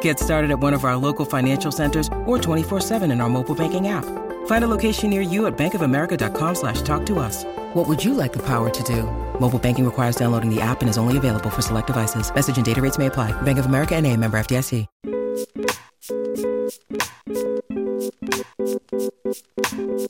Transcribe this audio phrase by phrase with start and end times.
[0.00, 3.86] Get started at one of our local financial centers or 24-7 in our mobile banking
[3.86, 4.04] app.
[4.46, 7.44] Find a location near you at bankofamerica.com slash talk to us.
[7.74, 9.02] What would you like the power to do?
[9.40, 12.34] Mobile banking requires downloading the app and is only available for select devices.
[12.34, 13.30] Message and data rates may apply.
[13.42, 14.86] Bank of America and a member FDIC.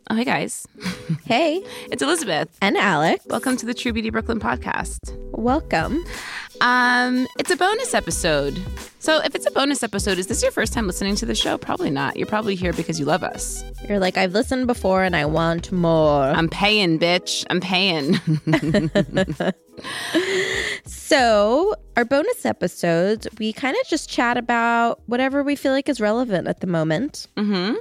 [0.08, 0.66] Oh, hey guys.
[1.24, 2.56] Hey, It's Elizabeth.
[2.62, 3.24] and Alex.
[3.26, 5.16] Welcome to the True Beauty Brooklyn podcast.
[5.32, 6.04] Welcome.
[6.60, 8.60] Um, it's a bonus episode.
[8.98, 11.58] So if it's a bonus episode, is this your first time listening to the show?
[11.58, 12.16] Probably not.
[12.16, 13.64] You're probably here because you love us.
[13.88, 16.24] You're like, I've listened before and I want more.
[16.24, 17.44] I'm paying, bitch.
[17.50, 18.14] I'm paying.
[20.86, 26.00] so, our bonus episodes, we kind of just chat about whatever we feel like is
[26.00, 27.26] relevant at the moment.
[27.36, 27.74] mm-hmm.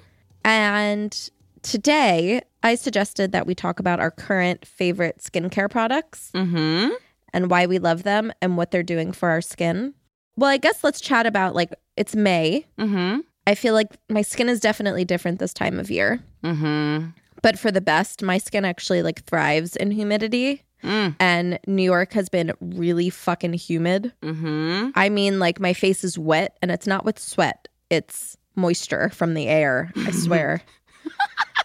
[0.43, 1.29] And
[1.63, 6.93] today, I suggested that we talk about our current favorite skincare products Mm-hmm.
[7.35, 9.93] And why we love them and what they're doing for our skin.
[10.37, 12.65] Well, I guess let's chat about like it's May.
[12.79, 13.19] Mm-hmm.
[13.45, 16.21] I feel like my skin is definitely different this time of year.
[16.43, 17.09] Mm-hmm.
[17.41, 18.23] but for the best.
[18.23, 20.63] My skin actually like thrives in humidity.
[20.83, 21.15] Mm.
[21.19, 24.13] And New York has been really fucking humid.
[24.21, 24.89] Mm-hmm.
[24.95, 29.33] I mean, like my face is wet and it's not with sweat, it's moisture from
[29.33, 29.91] the air.
[29.95, 30.61] I swear.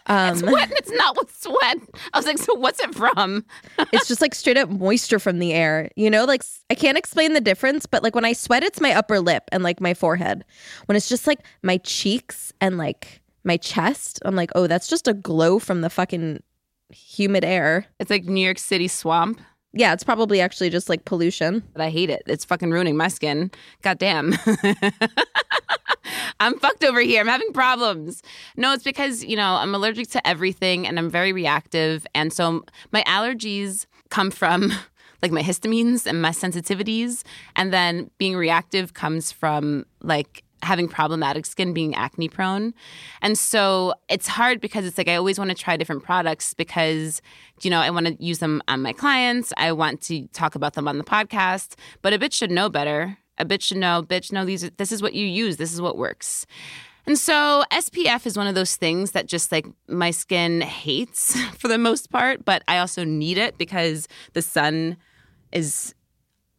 [0.06, 1.78] Um, It's wet and it's not with sweat.
[2.12, 3.44] I was like, so what's it from?
[3.92, 5.91] it's just like straight up moisture from the air.
[5.97, 8.92] You know, like I can't explain the difference, but like when I sweat, it's my
[8.92, 10.44] upper lip and like my forehead.
[10.86, 15.08] When it's just like my cheeks and like my chest, I'm like, oh, that's just
[15.08, 16.42] a glow from the fucking
[16.91, 17.86] humid air.
[17.98, 19.41] It's like New York City swamp.
[19.72, 21.62] Yeah, it's probably actually just like pollution.
[21.72, 22.22] But I hate it.
[22.26, 23.50] It's fucking ruining my skin.
[23.82, 24.34] God damn.
[26.41, 27.20] I'm fucked over here.
[27.20, 28.22] I'm having problems.
[28.56, 32.06] No, it's because, you know, I'm allergic to everything and I'm very reactive.
[32.14, 34.72] And so my allergies come from
[35.22, 37.22] like my histamines and my sensitivities.
[37.56, 42.75] And then being reactive comes from like having problematic skin, being acne prone.
[43.22, 47.22] And so it's hard because it's like I always want to try different products because,
[47.62, 49.53] you know, I want to use them on my clients.
[49.56, 51.75] I want to talk about them on the podcast.
[52.03, 53.19] But a bitch should know better.
[53.38, 55.56] A bitch should know, bitch, no, these are, this is what you use.
[55.56, 56.47] This is what works.
[57.06, 61.69] And so SPF is one of those things that just like my skin hates for
[61.69, 64.97] the most part, but I also need it because the sun
[65.53, 65.94] is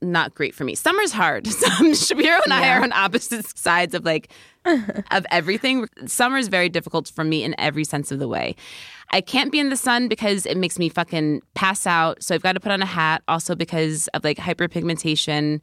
[0.02, 0.76] not great for me.
[0.76, 1.48] Summer's hard.
[1.94, 4.32] Shapiro and I are on opposite sides of like
[4.66, 5.88] of everything.
[6.06, 8.56] Summer is very difficult for me in every sense of the way.
[9.12, 12.24] I can't be in the sun because it makes me fucking pass out.
[12.24, 15.60] So I've got to put on a hat also because of like hyperpigmentation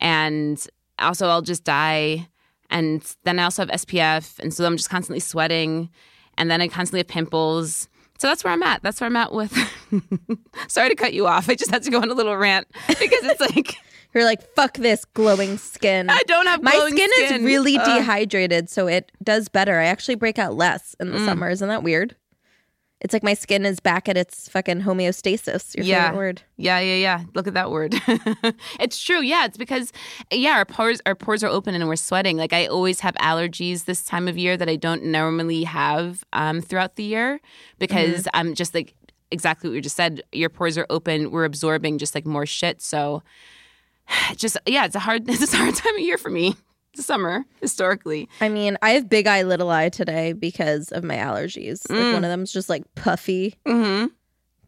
[0.00, 0.66] and
[0.98, 2.28] also I'll just die
[2.70, 5.90] and then I also have SPF and so I'm just constantly sweating
[6.38, 7.88] and then I constantly have pimples.
[8.20, 8.82] So that's where I'm at.
[8.82, 9.50] That's where I'm at with
[10.68, 11.48] Sorry to cut you off.
[11.48, 13.74] I just had to go on a little rant because it's like
[14.14, 16.10] You're like, fuck this glowing skin.
[16.10, 17.98] I don't have My glowing skin, is really Ugh.
[17.98, 19.78] dehydrated, so it does better.
[19.78, 21.24] I actually break out less in the Mm.
[21.26, 21.48] summer.
[21.48, 22.16] Isn't that weird?
[23.00, 25.74] It's like my skin is back at its fucking homeostasis.
[25.74, 26.08] Your Yeah.
[26.08, 26.42] favorite word.
[26.58, 27.24] Yeah, yeah, yeah.
[27.34, 27.94] Look at that word.
[28.78, 29.22] it's true.
[29.22, 29.90] Yeah, it's because
[30.30, 32.36] yeah, our pores our pores are open and we're sweating.
[32.36, 36.60] Like I always have allergies this time of year that I don't normally have um,
[36.60, 37.40] throughout the year
[37.78, 38.94] because I'm just like
[39.30, 40.22] exactly what you just said.
[40.32, 41.30] Your pores are open.
[41.30, 42.82] We're absorbing just like more shit.
[42.82, 43.22] So
[44.36, 46.54] just yeah, it's a hard it's a hard time of year for me.
[46.96, 48.28] The summer historically.
[48.40, 51.88] I mean, I have big eye, little eye today because of my allergies.
[51.88, 52.12] Like Mm.
[52.14, 53.54] one of them's just like puffy.
[53.66, 54.06] Mm-hmm.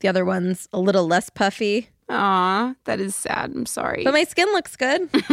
[0.00, 1.88] The other one's a little less puffy.
[2.14, 3.52] Aw, that is sad.
[3.54, 4.04] I'm sorry.
[4.04, 5.08] But my skin looks good.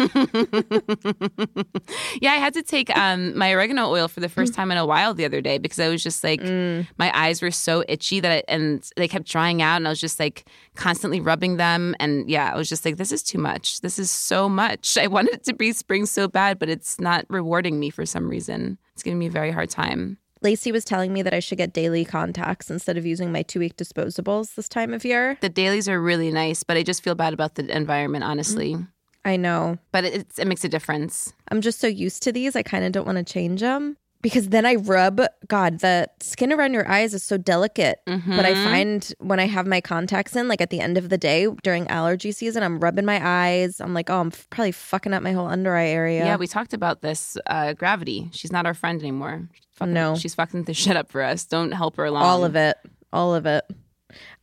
[2.22, 4.86] yeah, I had to take um, my oregano oil for the first time in a
[4.86, 8.32] while the other day because I was just like, my eyes were so itchy that,
[8.32, 10.46] I, and they kept drying out, and I was just like
[10.76, 13.82] constantly rubbing them, and yeah, I was just like, this is too much.
[13.82, 14.98] This is so much.
[14.98, 18.30] I wanted it to be spring so bad, but it's not rewarding me for some
[18.30, 18.78] reason.
[18.94, 20.18] It's giving me a very hard time.
[20.42, 23.60] Lacey was telling me that I should get daily contacts instead of using my two
[23.60, 25.38] week disposables this time of year.
[25.42, 28.76] The dailies are really nice, but I just feel bad about the environment, honestly.
[28.76, 28.84] Mm-hmm.
[29.26, 29.78] I know.
[29.92, 31.34] But it, it's, it makes a difference.
[31.52, 32.56] I'm just so used to these.
[32.56, 33.98] I kind of don't want to change them.
[34.22, 38.00] Because then I rub, God, the skin around your eyes is so delicate.
[38.06, 38.64] But I Mhm.
[38.64, 41.88] find when I have my contacts in, like at the end of the day during
[41.88, 43.80] allergy season, I'm rubbing my eyes.
[43.80, 46.26] I'm like, oh, I'm f- probably fucking up my whole under eye area.
[46.26, 47.38] Yeah, we talked about this.
[47.48, 48.30] Uh, gravity.
[48.34, 49.48] She's not our friend anymore.
[49.76, 50.16] Fucking- No.
[50.16, 51.46] she's fucking the shit up for us.
[51.46, 52.24] Don't help her along.
[52.24, 52.78] all of it.
[53.14, 53.64] All of it.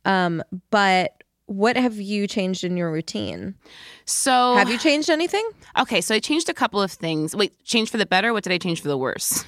[0.05, 0.41] Um,
[0.71, 1.11] but
[1.45, 3.55] what have you changed in your routine?
[4.05, 5.47] So Have you changed anything?
[5.79, 7.35] Okay, so I changed a couple of things.
[7.35, 8.33] Wait, change for the better?
[8.33, 9.45] What did I change for the worse?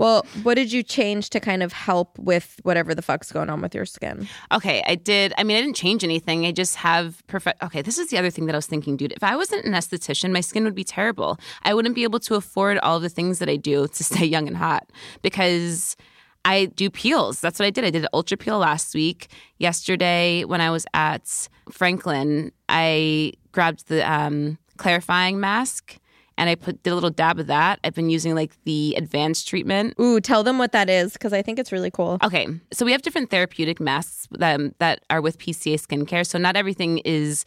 [0.00, 3.60] Well, what did you change to kind of help with whatever the fuck's going on
[3.60, 4.26] with your skin?
[4.50, 5.34] Okay, I did.
[5.36, 6.46] I mean, I didn't change anything.
[6.46, 7.62] I just have perfect.
[7.62, 9.12] Okay, this is the other thing that I was thinking, dude.
[9.12, 11.38] If I wasn't an esthetician, my skin would be terrible.
[11.64, 14.48] I wouldn't be able to afford all the things that I do to stay young
[14.48, 15.98] and hot because
[16.46, 17.42] I do peels.
[17.42, 17.84] That's what I did.
[17.84, 19.28] I did an ultra peel last week.
[19.58, 25.98] Yesterday, when I was at Franklin, I grabbed the um, clarifying mask
[26.38, 27.80] and I put did a little dab of that.
[27.84, 29.94] I've been using like the advanced treatment.
[30.00, 32.18] Ooh, tell them what that is because I think it's really cool.
[32.22, 36.26] Okay, so we have different therapeutic masks that, that are with PCA skincare.
[36.26, 37.44] So not everything is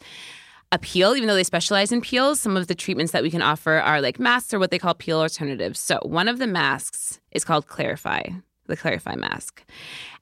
[0.72, 2.40] a peel, even though they specialize in peels.
[2.40, 4.94] Some of the treatments that we can offer are like masks or what they call
[4.94, 5.78] peel alternatives.
[5.78, 8.22] So one of the masks is called Clarify,
[8.66, 9.64] the Clarify mask,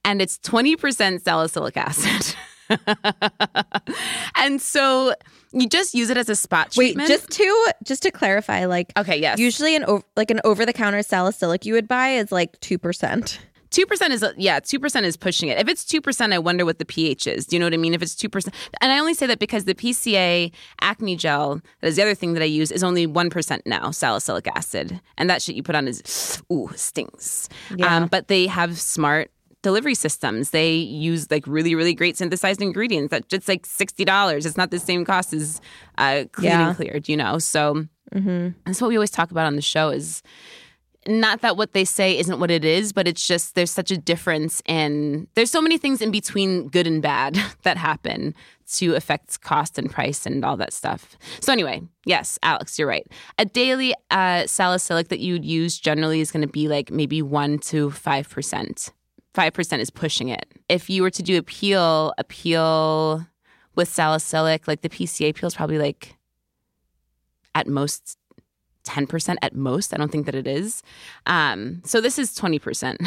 [0.04, 2.36] and it's twenty percent salicylic acid.
[4.36, 5.14] and so
[5.52, 7.08] you just use it as a spot Wait, treatment.
[7.08, 9.38] just to just to clarify, like okay, yes.
[9.38, 12.78] usually an ov- like an over the counter salicylic you would buy is like two
[12.78, 13.40] percent.
[13.70, 15.58] Two percent is yeah, two percent is pushing it.
[15.58, 17.46] If it's two percent, I wonder what the pH is.
[17.46, 17.94] Do you know what I mean?
[17.94, 20.52] If it's two percent, and I only say that because the PCA
[20.82, 23.90] acne gel, that is the other thing that I use, is only one percent now,
[23.90, 27.48] salicylic acid, and that shit you put on is ooh stings.
[27.74, 27.96] Yeah.
[27.96, 29.30] Um, but they have smart
[29.62, 30.50] delivery systems.
[30.50, 33.10] They use like really really great synthesized ingredients.
[33.10, 34.44] That just like sixty dollars.
[34.46, 35.60] It's not the same cost as
[35.98, 36.68] uh, clean Yeah.
[36.68, 37.08] and cleared.
[37.08, 38.48] You know, so Mm-hmm.
[38.66, 40.22] that's what we always talk about on the show is
[41.08, 43.96] not that what they say isn't what it is, but it's just there's such a
[43.96, 48.34] difference in there's so many things in between good and bad that happen
[48.74, 51.16] to affect cost and price and all that stuff.
[51.40, 53.06] So anyway, yes, Alex, you're right.
[53.38, 57.58] A daily uh, salicylic that you'd use generally is going to be like maybe one
[57.60, 58.90] to five percent.
[59.34, 60.46] Five percent is pushing it.
[60.68, 63.26] If you were to do a peel, a peel
[63.74, 66.16] with salicylic, like the PCA peel is probably like
[67.54, 68.18] at most
[68.84, 69.94] 10% at most.
[69.94, 70.82] I don't think that it is.
[71.26, 73.06] Um, so this is 20%.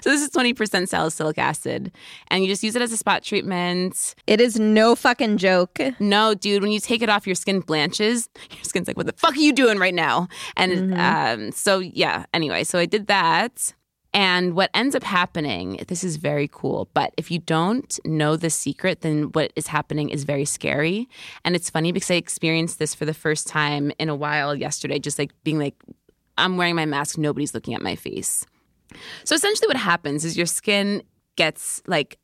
[0.00, 1.92] so this is 20% salicylic acid.
[2.28, 4.14] And you just use it as a spot treatment.
[4.26, 5.80] It is no fucking joke.
[5.98, 8.28] No, dude, when you take it off, your skin blanches.
[8.50, 10.28] Your skin's like, what the fuck are you doing right now?
[10.56, 13.74] And um, so, yeah, anyway, so I did that.
[14.16, 18.48] And what ends up happening, this is very cool, but if you don't know the
[18.48, 21.06] secret, then what is happening is very scary.
[21.44, 24.98] And it's funny because I experienced this for the first time in a while yesterday,
[24.98, 25.74] just like being like,
[26.38, 28.46] I'm wearing my mask, nobody's looking at my face.
[29.24, 31.02] So essentially, what happens is your skin
[31.36, 32.18] gets like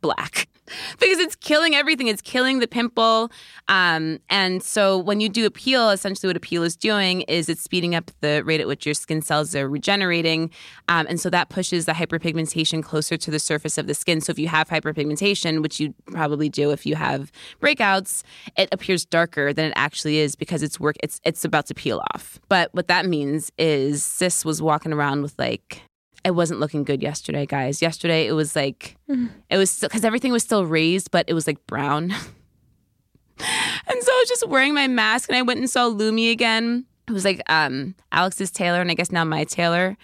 [0.00, 0.48] black
[0.98, 2.06] because it's killing everything.
[2.06, 3.30] It's killing the pimple.
[3.68, 7.48] Um, and so when you do a peel, essentially what a peel is doing is
[7.48, 10.50] it's speeding up the rate at which your skin cells are regenerating.
[10.88, 14.20] Um, and so that pushes the hyperpigmentation closer to the surface of the skin.
[14.20, 18.22] So if you have hyperpigmentation, which you probably do if you have breakouts,
[18.56, 22.02] it appears darker than it actually is because it's work it's it's about to peel
[22.14, 22.40] off.
[22.48, 25.82] But what that means is sis was walking around with like
[26.24, 27.82] it wasn't looking good yesterday, guys.
[27.82, 31.64] Yesterday it was like it was because everything was still raised, but it was like
[31.66, 32.10] brown.
[33.38, 36.86] and so I was just wearing my mask, and I went and saw Lumi again.
[37.08, 39.96] It was like um, Alex's tailor, and I guess now my tailor.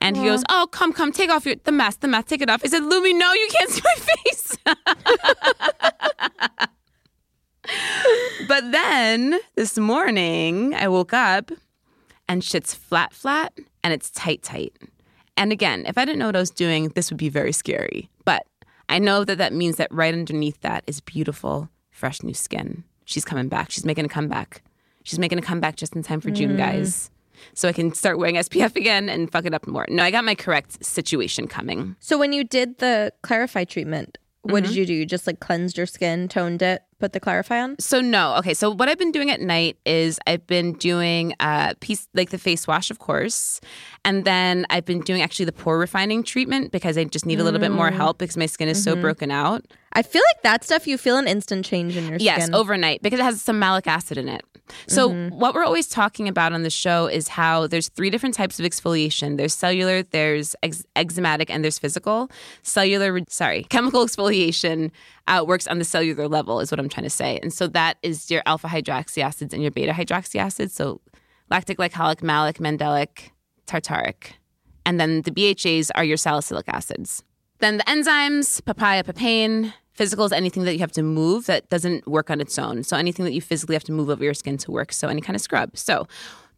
[0.00, 2.50] And he goes, "Oh, come, come, take off your the mask, the mask, take it
[2.50, 4.56] off." I said, "Lumi, no, you can't see my face."
[8.48, 11.52] but then this morning, I woke up,
[12.28, 14.76] and shit's flat, flat, and it's tight, tight.
[15.36, 18.10] And again, if I didn't know what I was doing, this would be very scary.
[18.24, 18.46] But
[18.88, 22.84] I know that that means that right underneath that is beautiful, fresh new skin.
[23.04, 23.70] She's coming back.
[23.70, 24.62] She's making a comeback.
[25.04, 26.58] She's making a comeback just in time for June, mm.
[26.58, 27.10] guys.
[27.54, 29.86] So I can start wearing SPF again and fuck it up more.
[29.88, 31.96] No, I got my correct situation coming.
[31.98, 34.78] So when you did the clarify treatment, what did mm-hmm.
[34.80, 34.94] you do?
[34.94, 37.76] You just like cleansed your skin, toned it, put the clarify on?
[37.78, 38.54] So no, okay.
[38.54, 42.38] So what I've been doing at night is I've been doing a piece like the
[42.38, 43.60] face wash, of course,
[44.04, 47.44] and then I've been doing actually the pore refining treatment because I just need a
[47.44, 47.94] little bit more mm.
[47.94, 49.00] help because my skin is so mm-hmm.
[49.00, 49.64] broken out.
[49.92, 52.52] I feel like that stuff you feel an instant change in your Yes, skin.
[52.52, 54.44] Yes, overnight because it has some malic acid in it.
[54.86, 55.38] So mm-hmm.
[55.38, 58.66] what we're always talking about on the show is how there's three different types of
[58.66, 59.36] exfoliation.
[59.36, 62.30] There's cellular, there's ex- enzymatic, and there's physical.
[62.62, 64.90] Cellular, sorry, chemical exfoliation
[65.28, 67.38] uh, works on the cellular level, is what I'm trying to say.
[67.42, 70.74] And so that is your alpha hydroxy acids and your beta hydroxy acids.
[70.74, 71.00] So
[71.50, 73.30] lactic, glycolic, malic, mandelic,
[73.66, 74.32] tartaric.
[74.84, 77.22] And then the BHAs are your salicylic acids.
[77.58, 79.72] Then the enzymes, papaya, papain.
[79.92, 82.82] Physical is anything that you have to move that doesn't work on its own.
[82.82, 84.92] So anything that you physically have to move over your skin to work.
[84.92, 85.76] So any kind of scrub.
[85.76, 86.08] So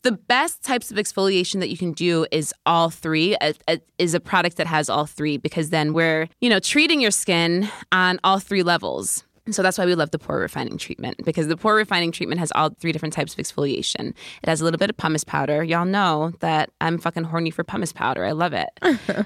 [0.02, 3.37] the best types of exfoliation that you can do is all three
[3.99, 7.68] is a product that has all three because then we're you know treating your skin
[7.90, 11.56] on all three levels so that's why we love the pore refining treatment because the
[11.56, 14.14] pore refining treatment has all three different types of exfoliation.
[14.42, 15.62] It has a little bit of pumice powder.
[15.62, 18.24] Y'all know that I'm fucking horny for pumice powder.
[18.24, 18.68] I love it.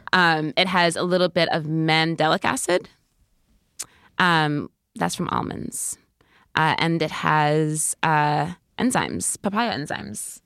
[0.13, 2.89] um, it has a little bit of mandelic acid.
[4.19, 5.97] Um, that's from almonds.
[6.57, 10.41] Uh, and it has uh, enzymes, papaya enzymes.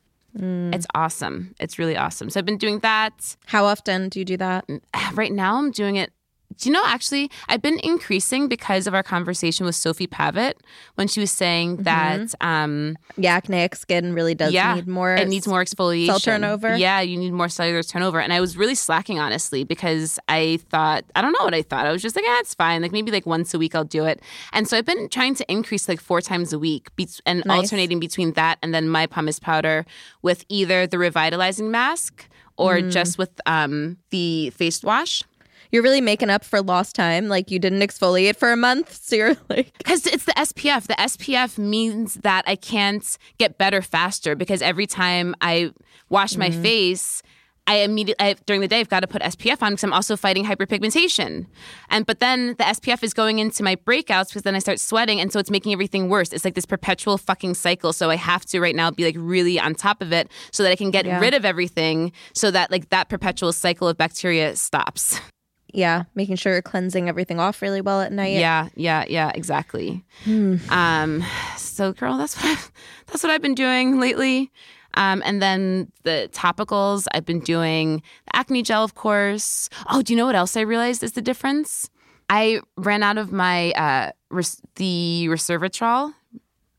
[0.75, 1.55] It's awesome.
[1.61, 2.31] It's really awesome.
[2.31, 3.37] So I've been doing that.
[3.47, 4.67] How often do you do that?
[5.15, 6.13] Right now, I'm doing it.
[6.57, 10.61] Do you know, actually, I've been increasing because of our conversation with Sophie Pavitt
[10.97, 15.15] when she was saying that, um, Yeah, acneic skin really does yeah, need more.
[15.15, 16.07] It needs more exfoliation.
[16.07, 16.77] cell turnover?
[16.77, 18.21] Yeah, you need more cellular turnover.
[18.21, 21.87] And I was really slacking, honestly, because I thought, I don't know what I thought.
[21.87, 22.83] I was just like, ah, it's fine.
[22.83, 24.21] Like maybe like once a week I'll do it.
[24.53, 27.59] And so I've been trying to increase like four times a week be- and Nice.
[27.59, 29.85] alternating between that and then my pumice powder
[30.23, 32.29] with either the revitalizing mask
[32.59, 32.91] or Mm.
[32.93, 35.23] just with um, the face wash.
[35.73, 37.29] You're really making up for lost time.
[37.29, 40.87] Like you didn't exfoliate for a month, so you're like, Because it's the SPF.
[40.87, 45.73] The SPF means that I can't get better faster because every time I
[46.11, 46.63] wash my mm-hmm.
[46.63, 47.23] face,
[47.67, 50.17] I immediately I, during the day I've got to put SPF on because I'm also
[50.17, 51.47] fighting hyperpigmentation,
[51.91, 55.21] and but then the SPF is going into my breakouts because then I start sweating,
[55.21, 56.33] and so it's making everything worse.
[56.33, 57.93] It's like this perpetual fucking cycle.
[57.93, 60.73] So I have to right now be like really on top of it so that
[60.73, 61.21] I can get Yeah.
[61.21, 65.21] rid of everything, so that like that perpetual cycle of bacteria stops.
[65.73, 68.35] yeah, making sure you're cleansing everything off really well at night.
[68.39, 70.05] Yeah, yeah, yeah, exactly.
[70.25, 70.57] Hmm.
[70.71, 71.25] Um,
[71.57, 72.73] so, girl, that's what I've,
[73.07, 74.51] that's what I've been doing lately.
[74.95, 79.71] Um, and then the topicals, I've been doing the acne gel, of course.
[79.91, 81.89] Oh, do you know what else I realized is the difference?
[82.29, 86.13] I ran out of my uh, res- the resveratrol.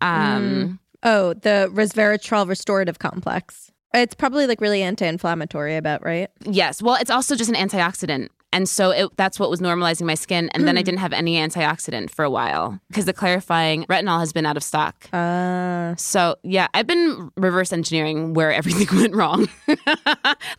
[0.01, 3.71] Um, Oh, the resveratrol restorative complex.
[3.93, 6.29] It's probably like really anti-inflammatory, about, right?
[6.45, 8.29] Yes, well, it's also just an antioxidant.
[8.53, 10.50] And so it, that's what was normalizing my skin.
[10.53, 14.31] And then I didn't have any antioxidant for a while because the clarifying retinol has
[14.31, 15.10] been out of stock.
[15.12, 19.48] Uh, So yeah, I've been reverse engineering where everything went wrong,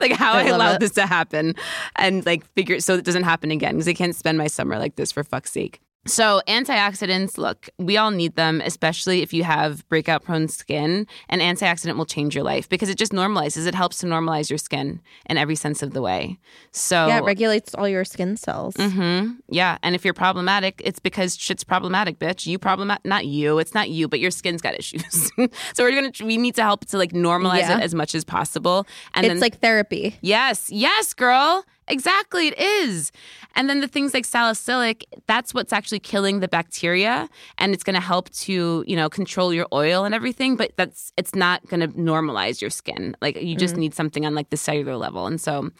[0.01, 0.81] like how I I, allowed it.
[0.81, 1.55] this to happen,
[1.97, 4.97] and like figure so it doesn't happen again because I can't spend my summer like
[4.97, 5.81] this for fuck's sake.
[6.07, 11.07] So antioxidants, look, we all need them, especially if you have breakout prone skin.
[11.29, 13.67] An antioxidant will change your life because it just normalizes.
[13.67, 16.39] It helps to normalize your skin in every sense of the way.
[16.73, 18.75] So yeah, it regulates all your skin cells.
[18.75, 22.47] Mm-hmm, Yeah, and if you're problematic, it's because shit's problematic, bitch.
[22.47, 23.59] You problematic, not you.
[23.59, 25.31] It's not you, but your skin's got issues.
[25.37, 27.79] so we're gonna we need to help to like normalize Yeah.
[27.79, 28.87] it as much as possible.
[29.15, 30.17] And It's then, like therapy.
[30.21, 33.13] yes, yes, girl, exactly, it is.
[33.57, 38.01] And then the things like salicylic, that's what's actually killing the bacteria, and it's gonna
[38.01, 40.57] help to you know control your oil and everything.
[40.57, 43.17] But that's it's not gonna normalize your skin.
[43.23, 45.71] Like you just need something on like the cellular level, and so.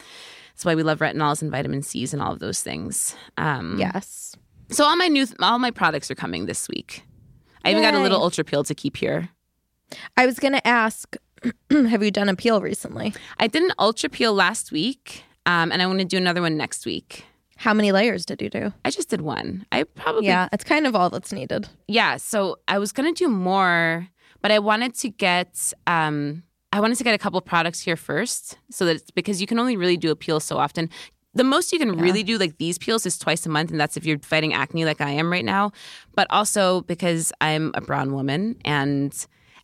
[0.53, 3.13] That's why we love retinols and vitamin C's and all of those things.
[3.35, 4.37] Um, Yes.
[4.69, 7.03] so all my new all my products are coming this week.
[7.65, 9.27] I even got a little ultra peel to keep here.
[10.15, 11.17] I was gonna ask,
[11.69, 13.13] have you done a peel recently?
[13.37, 16.57] I did an ultra peel last week, um, and I want to do another one
[16.57, 17.25] next week.
[17.57, 18.73] How many layers did you do?
[18.83, 19.65] I just did one.
[19.71, 21.69] I probably Yeah, it's kind of all that's needed.
[21.87, 22.17] yeah.
[22.17, 24.07] So I was gonna do more,
[24.41, 28.57] but I wanted to get um, I wanted to get a couple products here first,
[28.69, 30.89] so that it's because you can only really do a peel so often.
[31.33, 33.95] The most you can really do like these peels is twice a month, and that's
[33.97, 35.71] if you're fighting acne like I am right now.
[36.15, 39.13] But also because I'm a brown woman and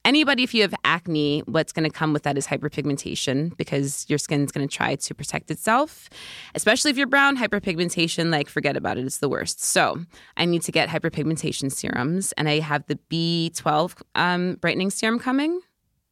[0.05, 4.17] anybody if you have acne what's going to come with that is hyperpigmentation because your
[4.17, 6.09] skin's going to try to protect itself
[6.55, 9.63] especially if you're brown hyperpigmentation like forget about it it's the worst.
[9.63, 9.99] So
[10.37, 15.61] i need to get hyperpigmentation serums and i have the b12 um, brightening serum coming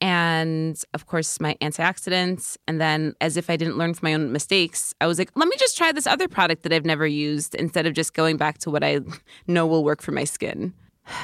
[0.02, 4.32] and of course my antioxidants and then as if i didn't learn from my own
[4.32, 7.54] mistakes i was like let me just try this other product that i've never used
[7.56, 9.00] instead of just going back to what i
[9.48, 10.74] know will work for my skin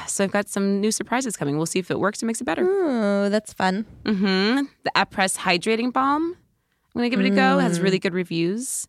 [0.08, 2.46] so i've got some new surprises coming we'll see if it works or makes it
[2.46, 3.86] better Oh, that's fun.
[4.06, 6.36] hmm The Apress Hydrating Balm.
[6.94, 7.60] I'm gonna give it a go.
[7.60, 8.88] It has really good reviews.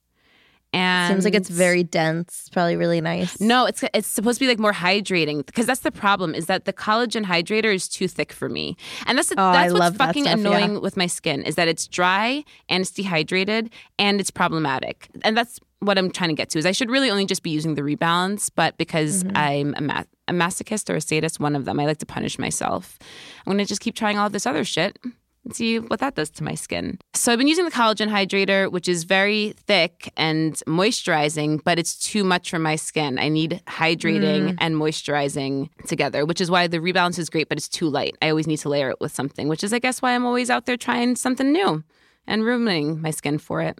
[0.72, 2.40] And Seems like it's very dense.
[2.40, 3.40] It's probably really nice.
[3.40, 3.64] no.
[3.66, 6.72] It's it's supposed to be like more hydrating because that's the problem is that the
[6.72, 8.76] collagen hydrator is too thick for me,
[9.06, 10.46] and that's Oh, I that's what's love that fucking stuff, yeah.
[10.48, 15.36] annoying with my skin is that it's dry and it's dehydrated and it's problematic, and
[15.36, 16.58] that's what I'm trying to get to.
[16.58, 19.36] Is I should really only just be using the rebalance, but because Mm-hmm.
[19.36, 22.38] I'm a, ma- a masochist or a sadist, one of them, I like to punish
[22.38, 22.98] myself.
[23.46, 24.98] I'm gonna just keep trying all this other shit
[25.46, 26.98] and see what that does to my skin.
[27.14, 31.96] So I've been using the collagen hydrator, which is very thick and moisturizing, but it's
[31.96, 33.18] too much for my skin.
[33.18, 34.56] I need hydrating mm.
[34.58, 38.16] and moisturizing together, which is why the rebalance is great, but it's too light.
[38.20, 40.50] I always need to layer it with something, which is, I guess, why I'm always
[40.50, 41.84] out there trying something new
[42.26, 43.78] and ruining my skin for it.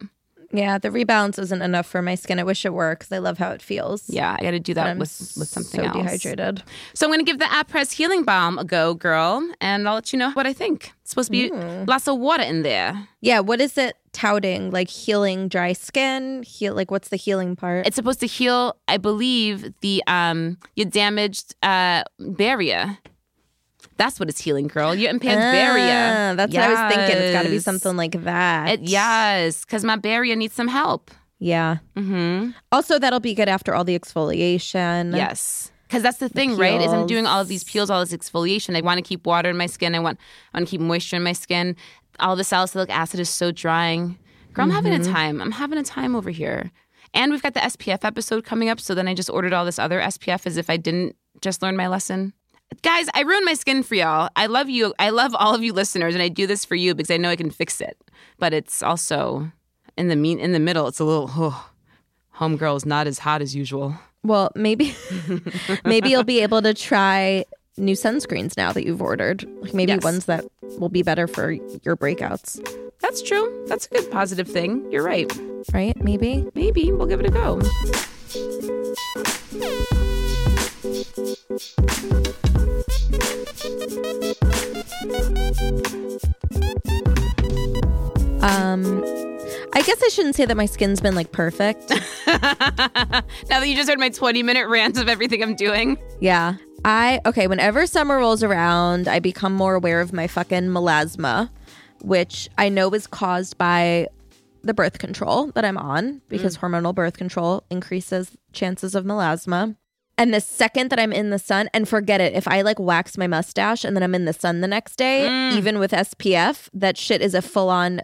[0.53, 2.39] Yeah, the rebalance isn't enough for my skin.
[2.39, 4.09] I wish it were because I love how it feels.
[4.09, 5.97] Yeah, I got to do that with with something so else.
[5.97, 6.63] dehydrated.
[6.95, 10.13] So I'm going to give the Apress Healing Balm a go, girl, and I'll let
[10.13, 10.93] you know what I think.
[11.03, 11.87] It's supposed to be Mm.
[11.89, 13.09] lots of water in there.
[13.21, 14.71] Yeah, what is it touting?
[14.71, 16.43] Like healing dry skin?
[16.43, 17.87] Heal like what's the healing part?
[17.87, 22.99] It's supposed to heal, I believe, the um your damaged uh barrier.
[23.97, 24.95] That's what it's healing, girl.
[24.95, 26.31] Your impaired barrier.
[26.33, 27.17] Ah, That's what I was thinking.
[27.17, 28.69] It's got to be something like that.
[28.75, 31.11] It, yes, because my barrier needs some help.
[31.39, 31.79] Yeah.
[31.97, 32.51] Mm-hmm.
[32.73, 35.17] Also, that'll be good after all the exfoliation.
[35.17, 35.71] Yes.
[35.87, 36.81] Because that's the thing, right?
[36.81, 37.91] Is I'm doing all of these peels.
[37.91, 38.77] all this exfoliation.
[38.77, 39.95] I want to keep water in my skin.
[39.95, 40.19] I want,
[40.53, 41.77] I want to keep moisture in my skin.
[42.19, 44.19] All the salicylic acid is so drying.
[44.53, 45.41] Girl, I'm having a time.
[45.41, 46.71] I'm having a time over here.
[47.15, 48.81] And we've got the SPF episode coming up.
[48.81, 51.77] So then I just ordered all this other SPF as if I didn't just learn
[51.77, 52.33] my lesson.
[52.83, 54.29] Guys, I ruined my skin for y'all.
[54.37, 54.93] I love you.
[54.99, 57.31] I love all of you listeners, and I do this for you because I know
[57.31, 57.97] I can fix it.
[58.39, 59.51] But it's also
[59.97, 60.87] in the mean in the middle.
[60.89, 61.31] It's a little.
[61.33, 61.71] Oh,
[62.37, 63.95] homegirl is not as hot as usual.
[64.23, 64.95] Well, maybe
[65.85, 67.45] maybe you'll be able to try
[67.77, 69.45] new sunscreens now that you've ordered.
[69.61, 70.03] Like maybe Yes.
[70.05, 70.45] ones that
[70.79, 72.61] will be better for your breakouts,
[73.01, 73.65] That's true.
[73.69, 74.91] That's a good positive thing.
[74.91, 75.31] You're right.
[75.73, 75.97] right?
[76.03, 76.47] Maybe.
[76.55, 77.61] Maybe we'll give it a go.
[81.17, 81.33] Um
[89.73, 91.89] I guess I shouldn't say that my skin's been like perfect.
[92.27, 95.97] now that you just heard my 20 minute rant of everything I'm doing.
[96.21, 96.57] Yeah.
[96.85, 101.49] I okay, whenever summer rolls around, I become more aware of my fucking melasma,
[102.03, 104.09] which I know is caused by
[104.61, 109.77] the birth control that I'm on because hormonal birth control increases chances of melasma.
[110.19, 113.19] And the second that I'm in the sun, and forget it, if I like wax
[113.19, 116.97] my mustache and then I'm in the sun the next day, even with SPF, that
[116.97, 118.01] shit is a full on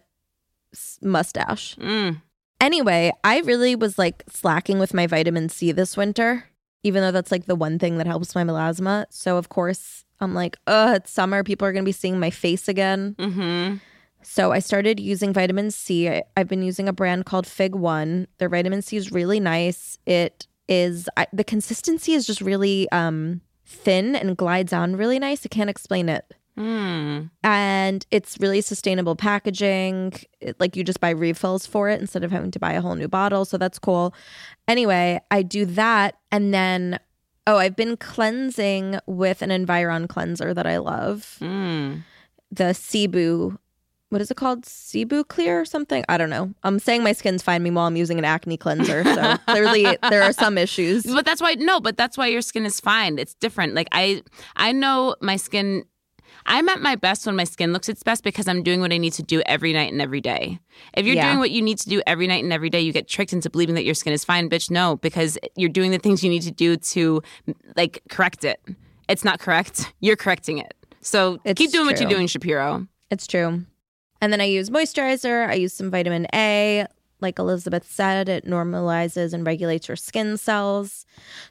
[1.00, 1.76] mustache.
[1.76, 2.20] Mm.
[2.60, 6.44] Anyway, I really was like slacking with my vitamin C this winter,
[6.82, 9.06] even though that's like the one thing that helps my melasma.
[9.10, 11.42] So, of course, I'm like, ugh, it's summer.
[11.42, 13.16] People are going to be seeing my face again.
[13.18, 13.76] Mm-hmm.
[14.22, 16.08] So, I started using vitamin C.
[16.08, 18.28] I, I've been using a brand called Fig One.
[18.38, 19.98] Their vitamin C is really nice.
[20.06, 25.44] It is, I, the consistency is just really um, thin and glides on really nice.
[25.44, 26.24] I can't explain it
[26.58, 27.30] Mm.
[27.42, 30.12] and it's really sustainable packaging.
[30.38, 32.94] It- like you just buy refills for it instead of having to buy a whole
[32.94, 33.46] new bottle.
[33.46, 34.12] So that's cool.
[34.68, 36.16] Anyway, I do that.
[36.30, 37.00] And then,
[37.46, 42.02] oh, I've been cleansing with an Environ cleanser that I love Mm.
[42.50, 43.56] the Sebu.
[44.12, 44.66] What is it called?
[44.66, 46.04] Sebu Clear or something?
[46.06, 46.52] I don't know.
[46.64, 47.62] I'm saying my skin's fine.
[47.62, 49.04] Meanwhile, I'm using an acne cleanser.
[49.04, 51.04] So clearly, there are some issues.
[51.06, 53.18] But that's why no, but that's why your skin is fine.
[53.18, 53.72] It's different.
[53.74, 54.22] Like I
[54.54, 55.84] I know my skin
[56.44, 58.98] I'm at my best when my skin looks its best because I'm doing what I
[58.98, 60.58] need to do every night and every day.
[60.92, 61.28] If you're Yeah.
[61.28, 63.48] doing what you need to do every night and every day, you get tricked into
[63.48, 64.70] believing that your skin is fine, bitch.
[64.70, 67.22] No, because you're doing the things you need to do to
[67.78, 68.60] like correct it.
[69.08, 69.90] It's not correct.
[70.00, 70.74] You're correcting it.
[71.00, 72.86] So It's keep doing what you're doing, Shapiro.
[73.10, 73.64] It's true.
[74.22, 75.48] And then I use moisturizer.
[75.48, 76.86] I use some vitamin A.
[77.20, 81.06] Like Elizabeth said, it normalizes and regulates your skin cells.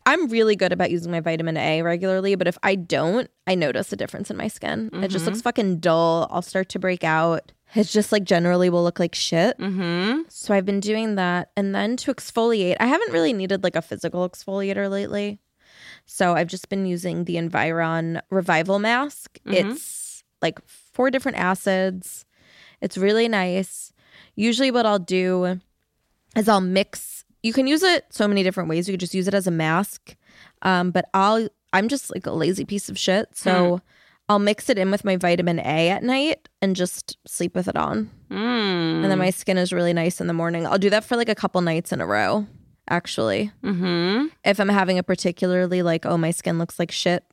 [0.05, 3.93] I'm really good about using my vitamin A regularly, but if I don't, I notice
[3.93, 4.89] a difference in my skin.
[4.93, 6.27] It just looks fucking dull.
[6.29, 7.51] I'll start to break out.
[7.73, 9.57] It's just like generally will look like shit.
[9.59, 10.23] Mm-hmm.
[10.27, 11.51] So I've been doing that.
[11.55, 15.39] And then to exfoliate, I haven't really needed like a physical exfoliator lately.
[16.05, 19.39] So I've just been using the Environ Revival Mask.
[19.45, 22.25] It's like four different acids.
[22.81, 23.93] It's really nice.
[24.35, 25.59] Usually, what I'll do
[26.35, 27.23] is I'll mix.
[27.43, 28.87] You can use it so many different ways.
[28.87, 30.15] You could just use it as a mask.
[30.61, 33.35] Um, but I'll, I'm just like a lazy piece of shit.
[33.35, 33.81] So
[34.29, 37.75] I'll mix it in with my vitamin A at night and just sleep with it
[37.75, 39.03] on Mm.
[39.03, 40.65] and then my skin is really nice in the morning.
[40.65, 42.47] I'll do that for like a couple nights in a row,
[42.89, 43.51] actually.
[43.61, 44.27] Mm-hmm.
[44.45, 47.25] If I'm having a particularly like, oh, my skin looks like shit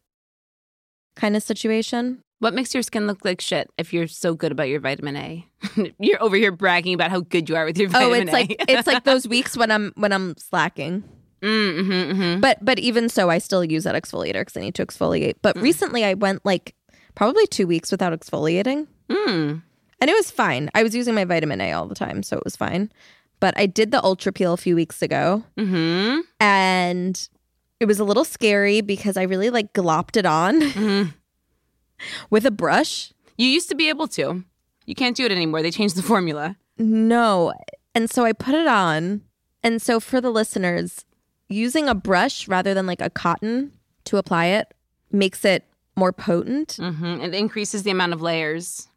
[1.15, 2.23] kind of situation.
[2.40, 5.46] What makes your skin look like shit if you're so good about your vitamin A?
[5.98, 8.33] you're over here bragging about how good you are with your Oh, vitamin it's A.
[8.33, 11.03] like it's like those weeks when I'm when I'm slacking.
[11.42, 12.40] mm, mm-hmm, mm-hmm.
[12.40, 15.35] But but even so, I still use that exfoliator because I need to exfoliate.
[15.42, 16.74] But recently, I went like
[17.16, 19.62] probably two weeks without exfoliating, Mm.
[20.01, 20.70] and it was fine.
[20.74, 22.92] I was using my vitamin A all the time, so it was fine.
[23.40, 26.20] But I did the ultra peel a few weeks ago, Mm-hmm.
[26.40, 27.29] and
[27.81, 31.14] it was a little scary because I really like glopped it on Mhm.
[32.31, 33.13] With a brush.
[33.37, 34.45] You used to be able to.
[34.87, 35.63] You can't do it anymore.
[35.63, 36.57] They changed the formula.
[36.79, 37.53] No.
[37.95, 39.23] And so I put it on.
[39.63, 41.05] And so for the listeners,
[41.49, 43.73] using a brush rather than like a cotton
[44.05, 44.73] to apply it
[45.13, 45.65] makes it
[45.97, 46.77] more potent.
[46.81, 48.89] hmm It increases the amount of layers.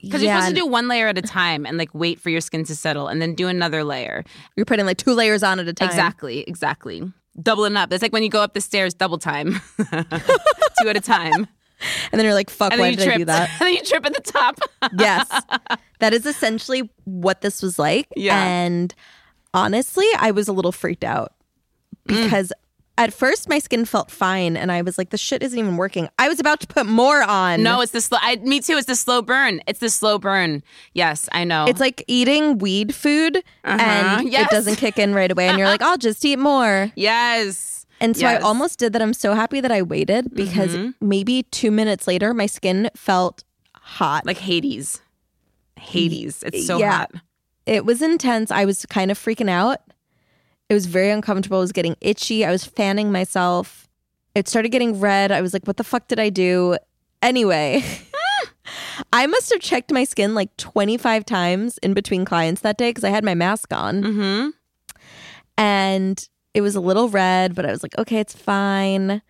[0.00, 2.40] Because you're supposed to do one layer at a time and like wait for your
[2.40, 4.24] skin to settle and then do another layer.
[4.56, 5.88] you're putting like two layers on at a time.
[5.88, 7.02] Exactly, exactly.
[7.40, 7.92] Doubling up.
[7.92, 11.46] It's like when you go up the stairs double time, two at a time.
[12.10, 13.08] And then you're like, fuck, And why did.
[13.08, 13.50] I do that?
[13.60, 14.58] and then you trip at the top.
[14.98, 15.28] yes.
[16.00, 18.06] That is essentially what this was like.
[18.16, 18.42] Yeah.
[18.42, 18.94] And
[19.54, 21.32] honestly, I was a little freaked out
[22.08, 22.24] Mm.
[22.24, 22.52] because
[22.98, 26.08] at first my skin felt fine and I was like, this shit isn't even working.
[26.18, 27.62] I was about to put more on.
[27.62, 28.18] no, it's the slow.
[28.20, 28.76] I, me too.
[28.76, 29.60] It's the slow burn.
[29.68, 30.62] It's the slow burn.
[30.94, 31.66] Yes, I know.
[31.68, 34.22] It's like eating weed food and Uh-huh.
[34.26, 34.46] Yes.
[34.50, 35.46] it doesn't kick in right away.
[35.48, 36.90] And you're like, I'll just eat more.
[36.96, 37.81] yes.
[38.02, 38.34] And so Yes.
[38.34, 38.44] Mm-hmm.
[38.44, 39.00] I almost did that.
[39.00, 43.44] I'm so happy that I waited because maybe two minutes later, my skin felt
[43.76, 44.26] hot.
[44.26, 45.00] like Hades.
[45.78, 46.42] Hades.
[46.42, 46.90] It's so yeah.
[46.90, 47.12] hot.
[47.64, 48.50] it was intense.
[48.50, 49.78] I was kind of freaking out.
[50.68, 51.58] It was very uncomfortable.
[51.58, 52.44] I was getting itchy.
[52.44, 53.88] I was fanning myself.
[54.34, 55.30] It started getting red.
[55.30, 56.76] I was like, what the fuck did I do?
[57.20, 57.84] Anyway,
[59.12, 63.04] I must have checked my skin like 25 times in between clients that day because
[63.04, 64.02] I had my mask on.
[64.02, 64.48] Mm-hmm.
[65.56, 69.22] And it was a little red, but I was like, okay, it's fine.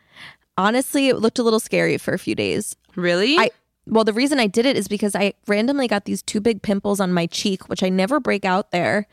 [0.59, 2.77] Honestly, it looked a little scary for a few days.
[2.97, 3.39] Really?
[3.39, 3.51] I
[3.87, 7.01] well, the reason I did it is because I randomly got these two big pimples
[7.01, 9.09] on my cheek, which I never break out there,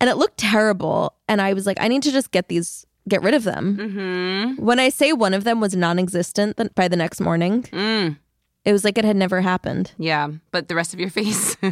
[0.00, 1.12] and it looked terrible.
[1.28, 3.76] And I was like, I need to just get these, get rid of them.
[3.76, 4.64] mm-hmm.
[4.64, 8.16] When I say one of them was non-existent th- by the next morning, Mm.
[8.64, 9.92] it was like it had never happened.
[9.98, 11.56] Yeah, but the rest of your face.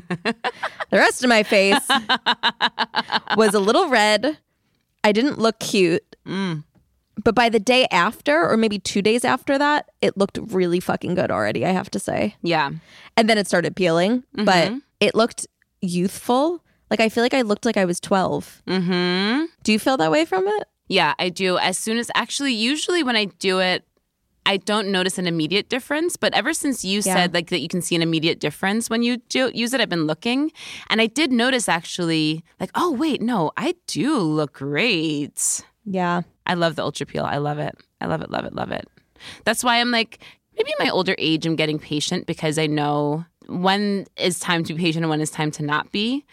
[0.90, 1.80] The rest of my face
[3.36, 4.38] was a little red.
[5.04, 6.16] I didn't look cute.
[6.26, 6.64] Mm.
[7.22, 11.14] But by the day after, or maybe two days after that, it looked really fucking
[11.14, 12.34] good already, I have to say.
[12.42, 12.70] yeah.
[13.16, 14.78] And then it started peeling, but Mm-hmm.
[14.98, 15.46] it looked
[15.80, 16.64] youthful.
[16.90, 18.62] Like I feel like I looked like I was 12.
[18.66, 19.44] Mm-hmm.
[19.62, 20.64] Do you feel that way from it?
[20.88, 21.56] Yeah, I do.
[21.58, 23.84] As soon as actually, usually when I do it,
[24.46, 26.16] I don't notice an immediate difference.
[26.16, 27.14] But ever since you Yeah.
[27.14, 29.80] said like that, you can see an immediate difference when you do use it.
[29.80, 30.52] I've been looking,
[30.90, 35.64] and I did notice actually, like, oh wait, no, I do look great.
[35.84, 36.22] Yeah.
[36.46, 37.24] I love the ultra peel.
[37.24, 37.74] I love it.
[38.00, 38.30] I love it.
[38.30, 38.54] Love it.
[38.54, 38.86] Love it.
[39.44, 40.18] That's why I'm like,
[40.56, 44.74] maybe in my older age, I'm getting patient because I know when is time to
[44.74, 46.24] be patient and when is time to not be.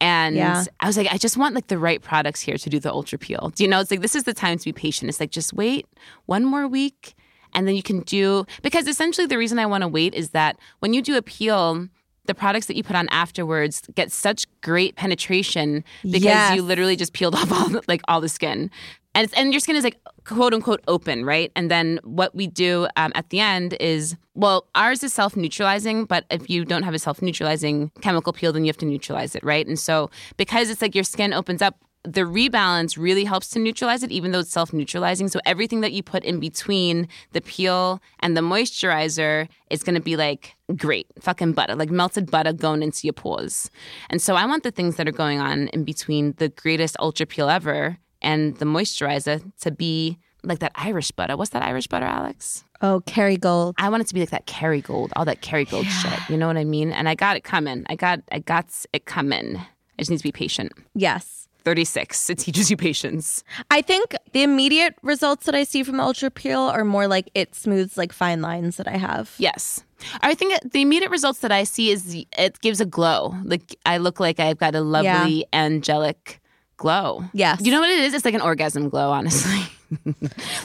[0.00, 0.64] And Yeah.
[0.80, 3.18] I was like, I just want like the right products here to do the ultra
[3.18, 3.52] peel.
[3.54, 3.80] Do you know?
[3.80, 5.08] It's like this is the time to be patient.
[5.08, 5.86] It's like just wait
[6.26, 7.14] one more week,
[7.54, 10.56] and then you can do because essentially the reason I want to wait is that
[10.80, 11.88] when you do a peel.
[12.26, 16.54] The products that you put on afterwards get such great penetration because Yes.
[16.54, 18.70] you literally just peeled off all the, like all the skin,
[19.14, 21.50] and it's, and your skin is like quote unquote open, right?
[21.56, 26.04] And then what we do um, at the end is well, ours is self neutralizing,
[26.04, 29.34] but if you don't have a self neutralizing chemical peel, then you have to neutralize
[29.34, 29.66] it, right?
[29.66, 31.76] And so because it's like your skin opens up.
[32.04, 35.28] The rebalance really helps to neutralize it, even though it's self neutralizing.
[35.28, 40.16] So, everything that you put in between the peel and the moisturizer is gonna be
[40.16, 43.70] like great, fucking butter, like melted butter going into your pores.
[44.08, 47.26] And so, I want the things that are going on in between the greatest ultra
[47.26, 51.36] peel ever and the moisturizer to be like that Irish butter.
[51.36, 52.64] What's that Irish butter, Alex?
[52.82, 53.74] Oh, Kerrygold.
[53.78, 56.30] I want it to be like that Kerrygold, all that Kerrygold shit.
[56.30, 56.92] You know what I mean?
[56.92, 57.84] And I got it coming.
[57.88, 59.56] I got I got it coming.
[59.56, 59.66] I
[59.98, 60.72] just need to be patient.
[60.94, 61.48] Yes.
[61.60, 62.30] 36.
[62.30, 63.42] It teaches you patience.
[63.70, 67.30] I think the immediate results that I see from the Ultra Peel are more like
[67.34, 69.34] it smooths like fine lines that I have.
[69.38, 69.84] Yes.
[70.22, 73.34] I think the immediate results that I see is it gives a glow.
[73.44, 76.40] Like I look like I've got a lovely angelic
[76.76, 77.24] glow.
[77.32, 77.60] Yes.
[77.62, 78.14] You know what it is?
[78.14, 79.60] It's like an orgasm glow, honestly.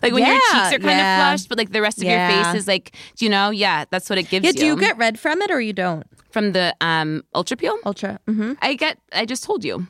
[0.01, 1.17] like when your cheeks are kind yeah.
[1.17, 2.33] of flushed, but like the rest of Yeah.
[2.35, 3.49] your face is like, do you know?
[3.49, 4.57] Yeah, that's what it gives Yeah, you.
[4.59, 6.05] do you get red from it or you don't?
[6.35, 7.77] from the um ultra peel?
[7.85, 8.19] Ultra.
[8.27, 8.53] Mm-hmm.
[8.61, 9.87] I get I just told you.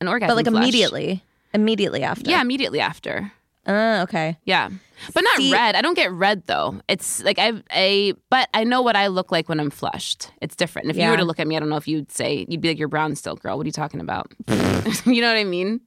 [0.00, 0.28] An orgasm.
[0.28, 0.62] But like flush.
[0.62, 1.22] immediately.
[1.52, 2.30] Immediately after.
[2.30, 3.32] Yeah, immediately after.
[3.66, 4.38] Uh, okay.
[4.44, 4.70] Yeah.
[5.14, 5.74] But not See- red.
[5.74, 6.80] I don't get red though.
[6.88, 10.30] It's like I've a but I know what I look like when I'm flushed.
[10.40, 10.90] It's different.
[10.90, 12.68] If you were to look at me, I don't know if you'd say you'd be
[12.68, 13.56] like you're brown still, girl.
[13.56, 14.32] What are you talking about?
[14.48, 15.80] you know what I mean?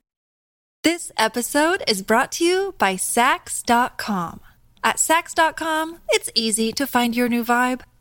[0.83, 4.41] This episode is brought to you by Saks.com.
[4.83, 7.81] At Saks.com, it's easy to find your new vibe.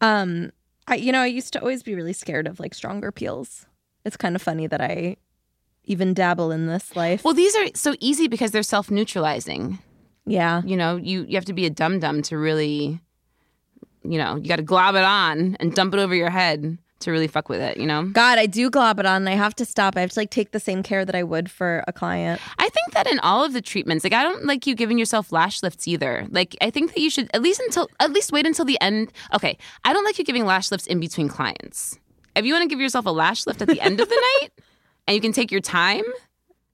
[0.00, 0.52] Um,
[0.86, 3.66] I you know I used to always be really scared of like stronger peels.
[4.04, 5.16] It's kind of funny that I
[5.84, 7.24] even dabble in this life.
[7.24, 9.78] Well, these are so easy because they're self neutralizing.
[10.26, 13.00] yeah, You know, you, you have to be a dum dum to really,
[14.02, 17.10] you know, you got to glob it on and dump it over your head to
[17.10, 18.04] really fuck with it, you know?
[18.04, 19.22] God, I do glob it on.
[19.22, 19.96] and I have to stop.
[19.96, 22.40] I have to like take the same care that I would for a client.
[22.58, 25.30] I think that in all of the treatments, like I don't like you giving yourself
[25.32, 26.26] lash lifts either.
[26.30, 29.12] Like I think that you should at least until at least wait until the end.
[29.34, 31.98] Okay, I don't like you giving lash lifts in between clients.
[32.34, 34.50] If you want to give yourself a lash lift at the end of the night
[35.06, 36.04] and you can take your time,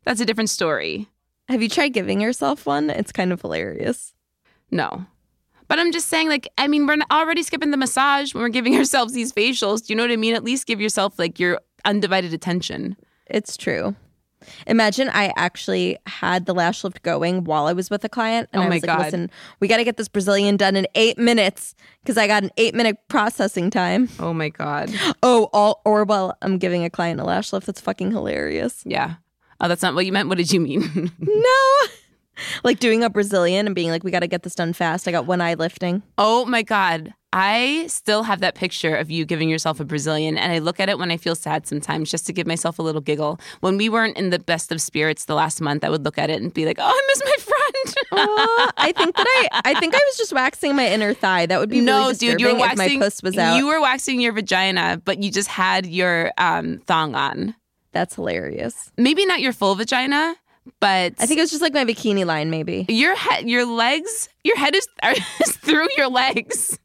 [0.05, 1.09] that's a different story.
[1.49, 2.91] Have you tried giving yourself one?
[2.91, 4.15] It's kind of hilarious.
[4.71, 5.07] No.
[5.69, 8.77] But I'm just saying, like, I mean, we're already skipping the massage when we're giving
[8.79, 9.87] ourselves these facials.
[9.87, 10.35] Do you know what I mean?
[10.35, 12.97] At least give yourself like your undivided attention.
[13.27, 13.95] It's true.
[14.67, 18.61] Imagine I actually had the lash lift going while I was with a client, and
[18.61, 19.01] Oh I my was like, God.
[19.05, 22.51] "Listen, we got to get this Brazilian done in eight minutes because I got an
[22.57, 24.91] eight minute processing time." Oh my God.
[25.23, 28.83] Oh, all or while I'm giving a client a lash lift, that's fucking hilarious.
[28.85, 29.15] Yeah.
[29.61, 30.29] Oh, that's not what you meant.
[30.29, 31.13] What did you mean?
[31.21, 31.89] No,
[32.65, 35.11] like doing a Brazilian and being like, "We got to get this done fast." I
[35.13, 36.03] got one eye lifting.
[36.19, 37.15] oh my God.
[37.35, 40.91] I still have that picture of you giving yourself a Brazilian, and I look at
[40.91, 43.41] it when I feel sad sometimes just to give myself a little giggle.
[43.61, 46.29] When we weren't in the best of spirits the last month, I would look at
[46.29, 47.97] it and be like, oh, I miss my friend.
[48.29, 51.47] Aw, I think that I, I think I was just waxing my inner thigh.
[51.47, 52.99] That would be no, really dude, you were waxing.
[52.99, 53.57] my puss was out.
[53.57, 57.55] You were waxing your vagina, but you just had your um, thong on.
[57.93, 58.93] That's hilarious.
[58.99, 60.35] Maybe not your full vagina,
[60.81, 62.87] but I think it was just like my bikini line, maybe.
[62.89, 64.87] your head, your legs, your head is,
[65.41, 66.79] is through your legs.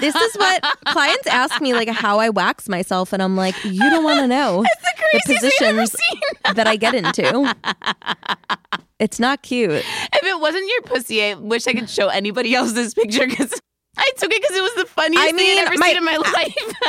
[0.00, 3.80] This is what clients ask me, like how I wax myself, and I'm like, you
[3.90, 4.92] don't want to know the,
[5.24, 7.54] craziest thing I've ever positions that I get into.
[9.00, 9.70] It's not cute.
[9.72, 13.58] If it wasn't your pussy, I wish I could show anybody else this picture because
[14.02, 16.04] I took it because it was the funniest I thing I've ever my- seen in
[16.04, 16.16] my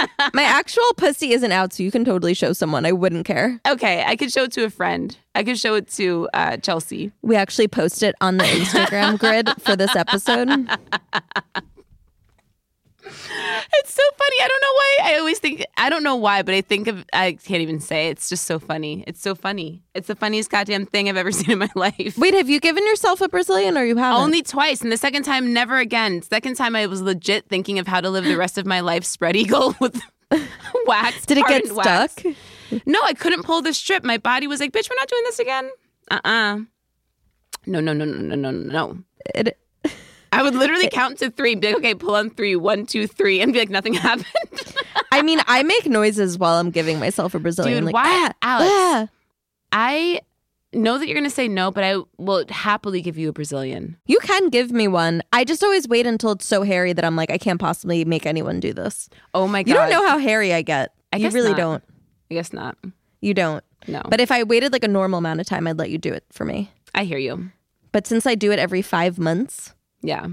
[0.07, 0.31] life.
[0.33, 2.85] My actual pussy isn't out, so you can totally show someone.
[2.85, 3.59] I wouldn't care.
[3.67, 5.15] okay, I could show it to a friend.
[5.35, 7.11] I could show it to uh, Chelsea.
[7.21, 10.49] We actually post it on the Instagram grid for this episode.
[14.31, 14.43] Funny.
[14.43, 14.97] I don't know why.
[15.03, 18.07] I always think I don't know why, but I think of I can't even say.
[18.09, 19.03] It's just so funny.
[19.07, 19.83] It's so funny.
[19.93, 22.17] It's the funniest goddamn thing I've ever seen in my life.
[22.17, 24.21] Wait, have you given yourself a Brazilian or you haven't?
[24.21, 26.21] Only twice, and the second time, never again.
[26.21, 29.03] Second time, I was legit thinking of how to live the rest of my life
[29.03, 30.01] spread eagle with
[30.85, 31.25] wax.
[31.25, 32.13] Did it get hardened wax.
[32.13, 32.35] stuck?
[32.85, 34.03] No, I couldn't pull the strip.
[34.03, 35.69] My body was like, "Bitch, we're not doing this again."
[36.09, 36.57] Uh uh
[37.65, 38.97] No, no, no, no, no, no, no.
[39.35, 39.57] It,
[40.31, 43.41] I would literally count to three, be like, "Okay, pull on three, one, two, three,
[43.41, 44.25] and be like, "Nothing happened."
[45.11, 47.83] I mean, I make noises while I'm giving myself a Brazilian.
[47.85, 49.07] Dude, like, why- "Ah, Alex, ah."
[49.73, 50.21] I
[50.73, 53.97] know that you're gonna say no, but I will happily give you a Brazilian.
[54.05, 55.21] You can give me one.
[55.33, 58.25] I just always wait until it's so hairy that I'm like, I can't possibly make
[58.25, 59.09] anyone do this.
[59.33, 59.69] Oh my god!
[59.69, 60.93] You don't know how hairy I get.
[61.11, 61.57] I you really not.
[61.57, 61.83] don't.
[62.29, 62.77] I guess not.
[63.19, 63.63] You don't.
[63.87, 66.13] No, But if I waited like a normal amount of time, I'd let you do
[66.13, 66.71] it for me.
[66.93, 67.49] I hear you.
[67.91, 70.27] But since I do it every five months, Yeah,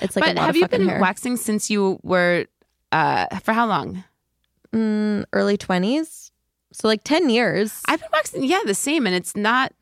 [0.00, 1.00] it's like but have you been hair.
[1.00, 2.46] waxing since you were
[2.92, 4.04] uh for how long?
[4.72, 6.32] Mm, early twenties,
[6.72, 7.82] so like ten years.
[7.86, 9.72] I've been waxing, yeah, the same, and it's not.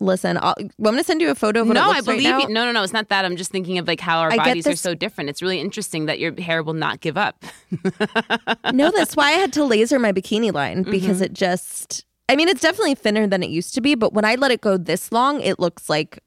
[0.00, 2.22] Listen, I'll, well, I'm gonna send you a photo of what no, I right believe
[2.24, 2.38] now.
[2.40, 2.48] you.
[2.48, 3.24] No, no, no, it's not that.
[3.24, 5.30] I'm just thinking of like how our I bodies are so different.
[5.30, 7.44] It's really interesting that your hair will not give up.
[8.72, 11.24] no, that's why I had to laser my bikini line because Mm-hmm.
[11.24, 12.04] it just.
[12.28, 14.60] I mean, it's definitely thinner than it used to be, but when I let it
[14.62, 16.18] go this long, it looks like.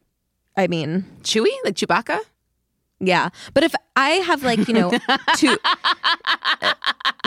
[0.58, 2.20] I mean, Chewy, like Chewbacca.
[3.00, 3.30] Yeah.
[3.54, 4.92] But if I have like, you know,
[5.36, 5.56] two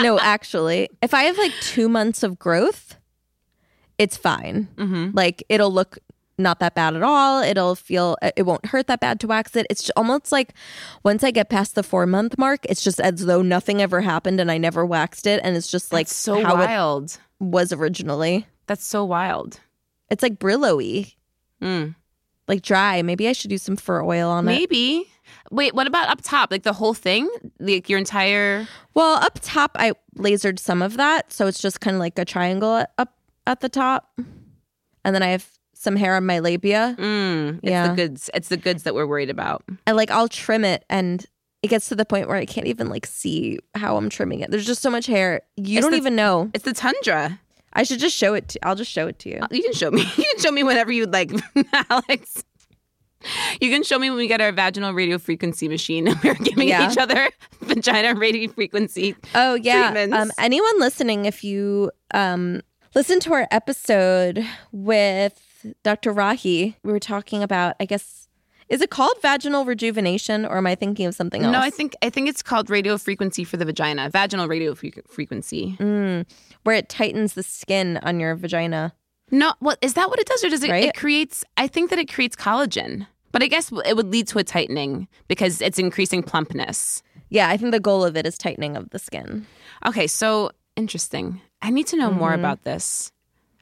[0.00, 2.96] No, actually, if I have like 2 months of growth,
[3.98, 4.68] it's fine.
[4.76, 5.10] Mm-hmm.
[5.14, 5.98] Like it'll look
[6.38, 7.42] not that bad at all.
[7.42, 9.66] It'll feel it won't hurt that bad to wax it.
[9.68, 10.54] It's just almost like
[11.04, 14.40] once I get past the 4 month mark, it's just as though nothing ever happened
[14.40, 17.18] and I never waxed it and it's just like That's so how wild.
[17.38, 18.46] was originally.
[18.66, 19.60] That's so wild.
[20.10, 21.12] It's like Brillo-y,
[21.62, 21.94] Mm.
[22.50, 23.00] Like dry.
[23.02, 24.52] Maybe I should do some fur oil on it.
[24.52, 25.06] Maybe.
[25.50, 26.50] Wait, what about up top?
[26.50, 27.28] Like the whole thing?
[27.58, 28.66] Like your entire.
[28.94, 32.24] Well, up top, I lasered some of that, so it's just kind of like a
[32.24, 34.10] triangle up at the top,
[35.04, 36.94] and then I have some hair on my labia.
[36.98, 37.88] Mm, it's Yeah.
[37.88, 38.28] the goods.
[38.34, 39.62] It's the goods that we're worried about.
[39.86, 41.24] And like I'll trim it and
[41.62, 44.50] it gets to the point where I can't even like see how I'm trimming it.
[44.50, 45.40] There's just so much hair.
[45.56, 46.50] You It's don't the- even know.
[46.54, 47.38] It's the tundra.
[47.72, 49.40] I should just show it to I'll just show it to you.
[49.50, 50.02] You can show me.
[50.16, 51.30] You can show me whenever you'd like,
[51.90, 52.44] Alex.
[53.60, 56.68] You can show me when we get our vaginal radio frequency machine and we're giving
[56.68, 56.90] Yeah.
[56.90, 57.28] each other
[57.60, 59.14] vagina radio frequency.
[59.34, 59.90] Oh yeah.
[59.92, 60.16] treatments.
[60.16, 62.62] Um, anyone listening, if you um,
[62.94, 66.14] listen to our episode with Dr.
[66.14, 67.76] Rahi, we were talking about.
[67.78, 68.26] I guess
[68.70, 71.52] is it called vaginal rejuvenation, or am I thinking of something else?
[71.52, 74.08] No, I think I think it's called radio frequency for the vagina.
[74.10, 75.76] Vaginal radio fre- frequency.
[75.78, 76.24] Mm,
[76.62, 78.94] where it tightens the skin on your vagina.
[79.30, 80.08] No, what is that?
[80.08, 80.70] What it does, or does it?
[80.70, 80.84] Right?
[80.84, 81.44] It creates.
[81.56, 85.06] I think that it creates collagen, but I guess it would lead to a tightening
[85.28, 87.02] because it's increasing plumpness.
[87.28, 89.46] Yeah, I think the goal of it is tightening of the skin.
[89.86, 91.40] Okay, so interesting.
[91.62, 92.40] I need to know more Mm-hmm.
[92.40, 93.12] about this.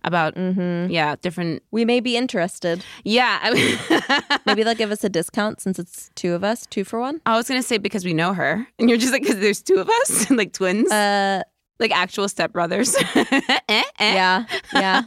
[0.08, 0.90] About mm-hmm.
[0.90, 1.62] yeah, different.
[1.70, 2.82] We may be interested.
[3.04, 6.98] Yeah, I, Maybe they'll give us a discount since it's two of us, two for
[6.98, 7.20] one.
[7.26, 9.76] I was gonna say because we know her, and you're just like because there's two
[9.76, 11.42] of us, like twins, Uh,
[11.78, 12.96] like actual stepbrothers.
[13.70, 14.14] Eh, eh.
[14.14, 15.02] yeah, yeah.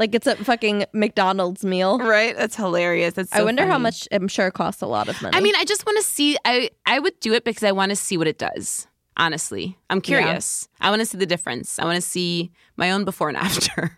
[0.00, 1.98] like it's a fucking McDonald's meal.
[1.98, 2.36] right.
[2.36, 3.14] That's hilarious.
[3.14, 3.32] That's.
[3.32, 4.08] I so wonder how much.
[4.10, 5.36] I'm sure it costs a lot of money.
[5.36, 6.36] I mean, I just want to see.
[6.44, 8.88] I I would do it because I want to see what it does.
[9.16, 10.68] Honestly, I'm curious.
[10.80, 11.78] I want to see the difference.
[11.78, 13.96] I want to see my own before and after.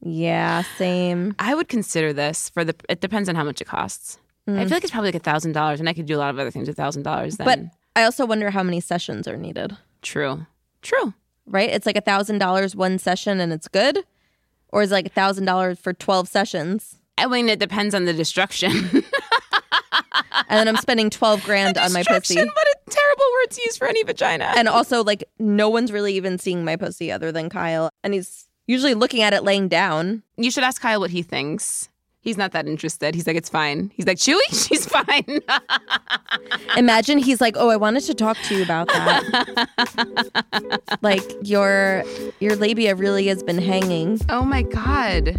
[0.00, 1.34] yeah, same.
[1.38, 2.74] I would consider this for the.
[2.88, 4.18] It depends on how much it costs.
[4.46, 4.58] I mm.
[4.60, 6.38] feel like it's probably like a thousand dollars, and I could do a lot of
[6.38, 7.36] other things with thousand dollars.
[7.36, 7.60] Then, But
[7.96, 9.76] I also wonder how many sessions are needed.
[10.02, 10.46] true,
[10.82, 11.14] true.
[11.46, 11.70] Right?
[11.70, 13.98] It's like a thousand dollars one session and it's good,
[14.68, 18.04] or is it like a thousand dollars for twelve sessions, I mean, it depends on
[18.04, 18.70] the destruction.
[18.92, 19.04] and
[20.48, 22.36] then I'm spending twelve grand on my pussy.
[22.36, 22.68] What
[23.44, 24.52] a terrible word to use for any vagina.
[24.56, 28.48] And also, like, no one's really even seeing my pussy other than Kyle, and he's
[28.66, 30.22] usually looking at it laying down.
[30.36, 31.88] you should ask Kyle what he thinks.
[32.20, 33.14] He's not that interested.
[33.14, 33.92] He's like, it's fine.
[33.94, 35.40] He's like, Chewy, she's fine.
[36.76, 39.68] Imagine he's like, "Oh, I wanted to talk to you about that.
[41.02, 42.02] like your
[42.40, 45.36] your labia really has been hanging." oh my god.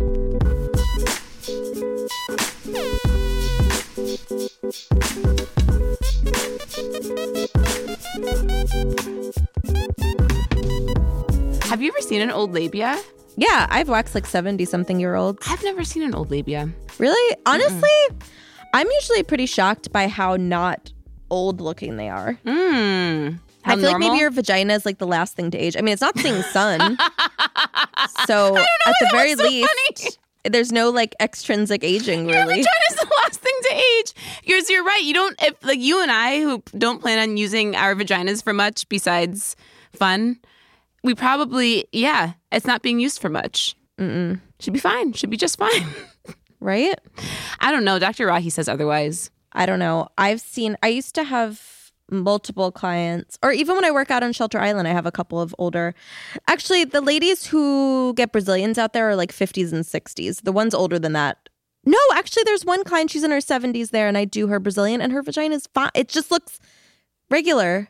[11.66, 12.98] Have you ever seen an old labia?
[13.36, 15.46] Yeah, I've waxed like seventy something year olds.
[15.50, 16.70] I've never seen an old labia.
[16.98, 17.90] Really, honestly,
[18.74, 20.94] I'm usually pretty shocked by how not
[21.30, 22.40] old looking they are.
[22.46, 23.40] Mm.
[23.66, 25.76] I feel like maybe your vagina is like the last thing to age.
[25.76, 26.80] I mean, it's not seeing sun,
[28.28, 30.20] so at the very so least,
[30.52, 32.56] there's no like extrinsic aging really.
[32.56, 34.14] Vagina is the last thing to age.
[34.44, 35.04] You're, you're right.
[35.04, 38.54] You don't, if like you and I who don't plan on using our vaginas for
[38.54, 39.56] much besides
[39.94, 40.40] fun,
[41.04, 43.76] we probably, yeah, it's not being used for much.
[44.00, 44.40] Mm-mm.
[44.60, 45.14] Should be fine.
[45.14, 45.86] Should be just fine.
[46.60, 47.00] right?
[47.60, 48.00] I don't know.
[48.00, 48.28] Dr.
[48.28, 49.30] Rahi says otherwise.
[49.52, 50.10] I don't know.
[50.18, 51.75] I've seen, I used to have
[52.10, 55.42] multiple clients, or even when I work out on Shelter Island, I have a couple
[55.42, 55.96] of older.
[56.48, 60.44] Actually, the ladies who get Brazilians out there are like 50s and 60s.
[60.44, 61.50] The ones older than that.
[61.86, 65.02] No, actually, there's one client, she's in her 70s there, and I do her Brazilian,
[65.02, 65.92] and her vagina is fine.
[65.94, 66.60] It just looks
[67.30, 67.90] regular.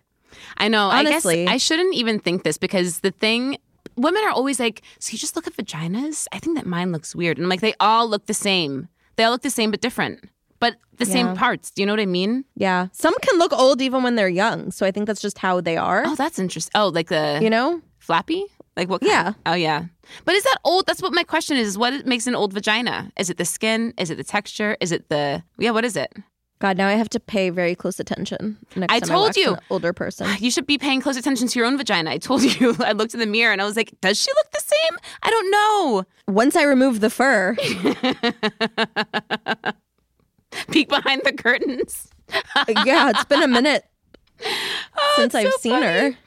[0.58, 0.90] I know.
[0.90, 1.44] Honestly.
[1.44, 3.58] I guess I shouldn't even think this because the thing,
[3.96, 6.28] women are always like, so you just look at vaginas?
[6.32, 7.38] I think that mine looks weird.
[7.38, 8.90] And I'm like, they all look the same.
[9.16, 10.30] They all look the same, but different.
[10.66, 11.72] But the same parts.
[11.72, 12.44] Do you know what I mean?
[12.56, 12.88] Yeah.
[12.92, 14.72] Some can look old even when they're young.
[14.72, 16.04] So I think that's just how they are.
[16.08, 16.72] Oh, that's interesting.
[16.80, 17.82] Oh, like the You know?
[18.00, 18.44] flappy?
[18.78, 19.02] Like what?
[19.04, 19.34] Yeah.
[19.46, 19.86] Oh, yeah.
[20.26, 20.86] But is that old?
[20.88, 21.78] That's what my question is.
[21.78, 23.12] What makes an old vagina?
[23.18, 23.94] Is it the skin?
[23.98, 24.76] Is it the texture?
[24.82, 25.72] Is it the yeah?
[25.72, 26.12] What is it?
[26.60, 28.58] God, now I have to pay very close attention.
[28.76, 29.54] Next I time told wax you.
[29.54, 30.26] an older person.
[30.40, 32.10] You should be paying close attention to your own vagina.
[32.12, 32.76] I told you.
[32.80, 34.98] I looked in the mirror and I was like, does she look the same?
[35.22, 36.06] I don't know.
[36.34, 37.56] Once I remove the fur,
[40.72, 42.10] Peek behind the curtains.
[42.86, 43.86] yeah, it's been a minute
[44.98, 45.86] oh, since I've so seen funny.
[45.86, 46.18] her.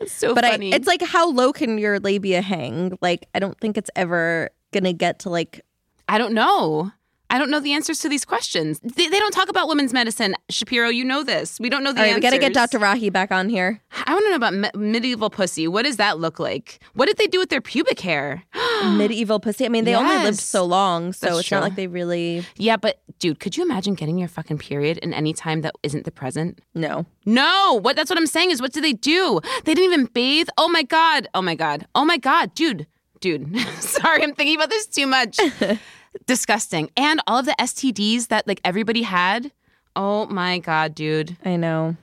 [0.00, 2.96] It's so But I, it's like, how low can your labia hang?
[3.00, 5.64] Like, I don't think it's ever gonna get to like.
[6.08, 6.92] I don't know.
[7.30, 8.80] I don't know the answers to these questions.
[8.80, 10.34] They, they don't talk about women's medicine.
[10.48, 11.60] Shapiro, you know this.
[11.60, 12.78] We don't know the All right, we gotta get Dr.
[12.78, 13.82] Rahi back on here.
[14.06, 15.68] I want to know about me- medieval pussy.
[15.68, 16.78] What does that look like?
[16.94, 18.44] What did they do with their pubic hair?
[18.86, 19.64] Medieval pussy.
[19.64, 20.44] I mean, they only lived Yes.
[20.44, 21.56] so long, so That's it's true.
[21.56, 22.44] not like they really.
[22.56, 26.04] Yeah, but dude, could you imagine getting your fucking period in any time that isn't
[26.04, 26.60] the present?
[26.74, 27.06] No.
[27.24, 29.40] No, what that's what I'm saying is what do they do?
[29.64, 30.48] They didn't even bathe.
[30.56, 31.28] Oh my god.
[31.34, 31.86] Oh my god.
[31.94, 32.86] Oh my god, dude.
[33.20, 33.58] Dude.
[33.80, 35.38] Sorry, I'm thinking about this too much.
[36.26, 36.90] Disgusting.
[36.96, 39.52] And all of the STDs that like everybody had.
[39.96, 41.36] Oh my god, dude.
[41.44, 41.96] I know.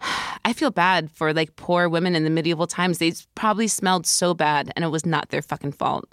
[0.00, 2.98] I feel bad for like poor women in the medieval times.
[2.98, 6.06] They probably smelled so bad and it was not their fucking fault.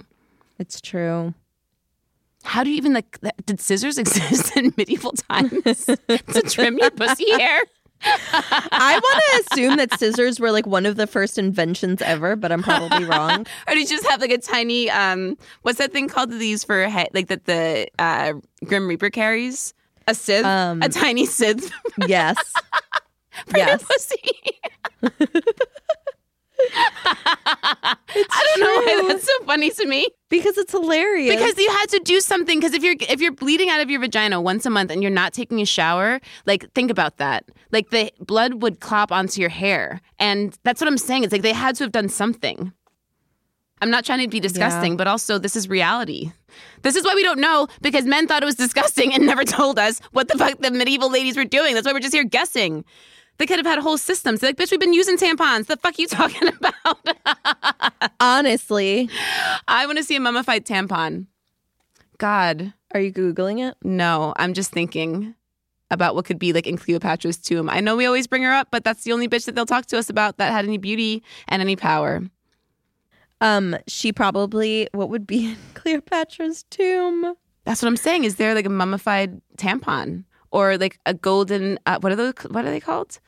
[0.59, 1.33] It's true.
[2.43, 7.31] How do you even like did scissors exist in medieval times to trim your pussy
[7.31, 7.61] hair?
[8.03, 12.51] I want to assume that scissors were like one of the first inventions ever, but
[12.51, 13.47] I'm probably wrong.
[13.67, 16.45] or did you just have like a tiny um what's that thing called that they
[16.45, 18.33] use for like that the uh
[18.65, 19.73] Grim Reaper carries?
[20.07, 20.45] A scythe?
[20.45, 21.71] Um, a tiny scythe
[22.05, 22.37] Yes.
[23.47, 23.83] For yes.
[23.83, 24.37] pussy.
[26.77, 27.95] I
[28.47, 30.07] don't know why that's so funny to me.
[30.29, 31.35] Because it's hilarious.
[31.35, 32.59] Because you had to do something.
[32.59, 35.11] Because if you're if you're bleeding out of your vagina once a month and you're
[35.11, 37.45] not taking a shower, like think about that.
[37.71, 41.23] Like the blood would clop onto your hair, and that's what I'm saying.
[41.23, 42.71] It's like they had to have done something.
[43.81, 44.97] I'm not trying to be disgusting, Yeah.
[44.97, 46.31] but also this is reality.
[46.83, 49.77] This is why we don't know because men thought it was disgusting and never told
[49.77, 51.73] us what the fuck the medieval ladies were doing.
[51.75, 52.85] That's why we're just here guessing.
[53.37, 54.39] They could have had whole systems.
[54.39, 55.67] They're like, bitch, we've been using tampons.
[55.67, 56.97] The fuck you talking about?
[58.19, 59.09] honestly,
[59.67, 61.27] I want to see a mummified tampon.
[62.17, 63.75] God, are you googling it?
[63.83, 64.33] no.
[64.37, 65.35] I'm just thinking
[65.91, 67.69] about what could be like in Cleopatra's tomb.
[67.69, 69.85] I know we always bring her up, but that's the only bitch that they'll talk
[69.87, 72.23] to us about that had any beauty and any power.
[73.41, 77.35] Um, she probably what would be in Cleopatra's tomb?
[77.65, 78.23] That's what I'm saying.
[78.23, 80.23] Is there like a mummified tampon
[80.55, 81.77] or like a golden?
[81.85, 82.33] Uh, what are those?
[82.49, 83.19] What are they called?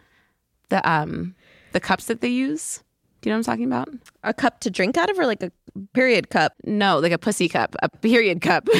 [0.70, 1.36] The um,
[1.74, 2.82] the cups that they use.
[3.22, 3.90] Do you know what I'm talking about?
[4.24, 5.52] A cup to drink out of, or like a
[5.94, 6.54] period cup?
[6.64, 8.68] No, like a pussy cup, a period cup.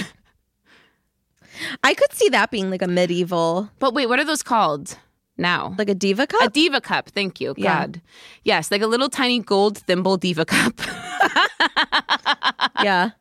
[1.84, 4.98] I could see that being like a medieval, but wait, what are those called
[5.38, 5.76] now?
[5.78, 6.44] like a diva cup?
[6.44, 7.10] A diva cup.
[7.10, 7.54] Thank you.
[7.58, 7.80] Yeah.
[7.80, 8.02] God.
[8.44, 10.80] Yes, like a little tiny gold thimble diva cup.
[12.84, 13.12] yeah,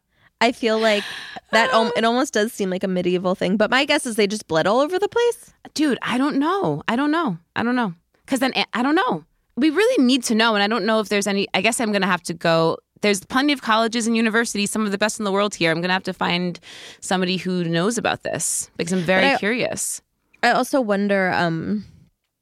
[0.41, 1.05] I feel like
[1.53, 1.71] that.
[1.97, 3.57] It almost does seem like a medieval thing.
[3.57, 5.53] But my guess is they just bled all over the place.
[5.75, 6.83] Dude, I don't know.
[6.89, 7.39] I don't know.
[7.55, 7.95] I don't know.
[8.25, 9.25] Because then I don't know.
[9.57, 10.55] We really need to know.
[10.55, 11.47] And I don't know if there's any.
[11.55, 12.79] I guess I'm going to have to go.
[13.03, 15.71] There's plenty of colleges and universities, some of the best in the world here.
[15.71, 16.59] I'm going to have to find
[17.01, 20.03] somebody who knows about this because I'm very I- curious.
[20.43, 21.85] I also wonder, um,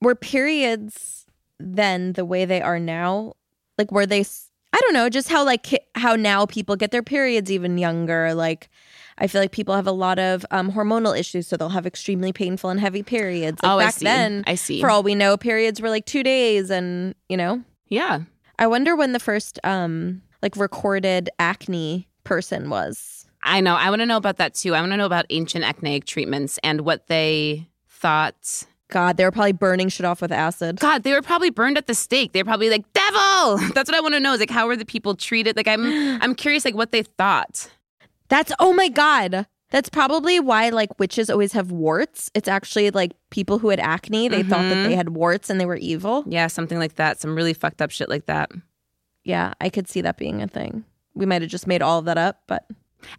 [0.01, 1.27] were periods
[1.59, 3.35] then the way they are now?
[3.79, 4.25] Like, were they?
[4.75, 8.35] I don't know, just how like how now people get their periods even younger.
[8.35, 8.69] Like,
[9.19, 12.33] I feel like people have a lot of um, hormonal issues, so they'll have extremely
[12.33, 13.63] painful and heavy periods.
[13.63, 14.05] Like Oh, I back see.
[14.05, 14.81] then, I see.
[14.81, 18.23] For all we know, periods were like two days, and you know, Yeah.
[18.59, 23.27] I wonder when the first um like recorded acne person was.
[23.45, 23.77] I know.
[23.77, 24.75] I want to know about that too.
[24.75, 29.31] I want to know about ancient acneic treatments and what they thought God, they were
[29.31, 30.79] probably burning shit off with acid.
[30.79, 32.33] God, they were probably burned at the stake.
[32.33, 33.59] They're probably like, devil.
[33.75, 34.35] That's what I want to know.
[34.35, 35.57] Is like, how were the people treated?
[35.57, 35.83] Like, I'm,
[36.23, 37.69] I'm curious, like, what they thought.
[38.29, 39.47] That's oh my god.
[39.71, 42.31] That's probably why like witches always have warts.
[42.35, 44.95] It's actually like people who had acne, they thought that they mm-hmm.
[44.95, 46.23] had warts and they were evil.
[46.27, 47.21] Yeah, something like that.
[47.21, 48.51] Some really fucked up shit like that.
[49.25, 50.85] Yeah, I could see that being a thing.
[51.15, 52.67] We might have just made all of that up, but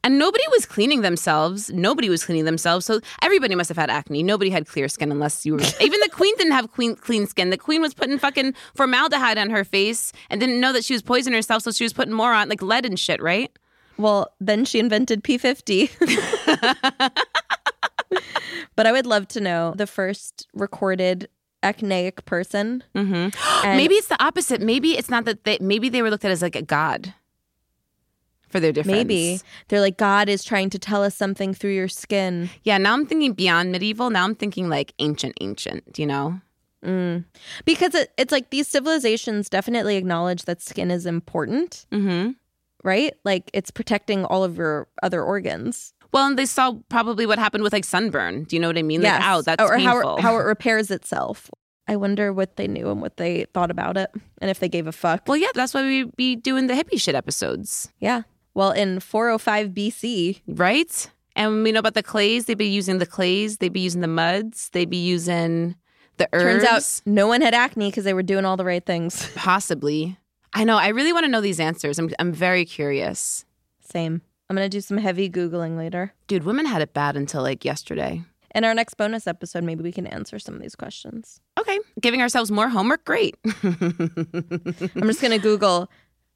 [0.03, 1.69] And nobody was cleaning themselves.
[1.71, 2.85] Nobody was cleaning themselves.
[2.85, 4.23] So everybody must have had acne.
[4.23, 5.61] Nobody had clear skin unless you were.
[5.81, 7.49] even the queen didn't have clean, clean skin.
[7.49, 11.01] The queen was putting fucking formaldehyde on her face and didn't know that she was
[11.01, 11.63] poisoning herself.
[11.63, 13.51] So she was putting more on, like lead and shit, right?
[13.97, 15.89] well, then she invented P50.
[18.75, 21.29] but I would love to know the first recorded
[21.63, 22.83] acneic person.
[22.93, 23.65] Mm-hmm.
[23.65, 24.61] And- maybe it's the opposite.
[24.61, 25.57] Maybe it's not that they.
[25.61, 27.13] Maybe they were looked at as like a god
[28.55, 28.97] for their difference.
[28.97, 32.49] Maybe they're like God is trying to tell us something through your skin.
[32.63, 32.77] Yeah.
[32.77, 34.09] Now I'm thinking beyond medieval.
[34.09, 35.99] Now I'm thinking like ancient, ancient.
[35.99, 36.41] You know.
[37.65, 41.85] Because it, it's like these civilizations definitely acknowledge that skin is important.
[41.91, 42.31] Mm-hmm.
[42.83, 43.13] right?
[43.25, 45.93] Like it's protecting all of your other organs.
[46.13, 48.43] Well, and they saw probably what happened with like sunburn.
[48.43, 49.01] Do you know what I mean?
[49.01, 50.17] Like, ow, that's or painful.
[50.17, 51.49] it, how it repairs itself.
[51.87, 54.09] I wonder what they knew and what they thought about it,
[54.41, 55.27] and if they gave a fuck.
[55.27, 58.23] well, yeah, that's why we be doing the hippie shit episodes, yeah.
[58.55, 61.11] Well, in 405 BC, right?
[61.35, 62.45] And we know about the clays.
[62.45, 63.57] They'd be using the clays.
[63.57, 64.69] They'd be using the muds.
[64.69, 65.75] They'd be using
[66.17, 66.63] the herbs.
[66.63, 69.29] turns out no one had acne because they were doing all the right things.
[69.35, 70.17] possibly.
[70.53, 70.77] I know.
[70.77, 71.99] I really want to know these answers.
[71.99, 73.45] I'm I'm very curious.
[73.81, 74.21] Same.
[74.49, 76.13] I'm gonna do some heavy googling later.
[76.27, 78.23] Dude, women had it bad until like yesterday.
[78.53, 81.41] In our next bonus episode, maybe we can answer some of these questions.
[81.59, 83.03] Okay, giving ourselves more homework.
[83.03, 83.35] Great.
[83.63, 85.91] I'm just gonna Google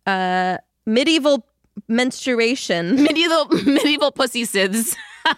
[0.06, 1.46] uh, medieval
[1.88, 4.96] menstruation, medieval medieval pussy siths.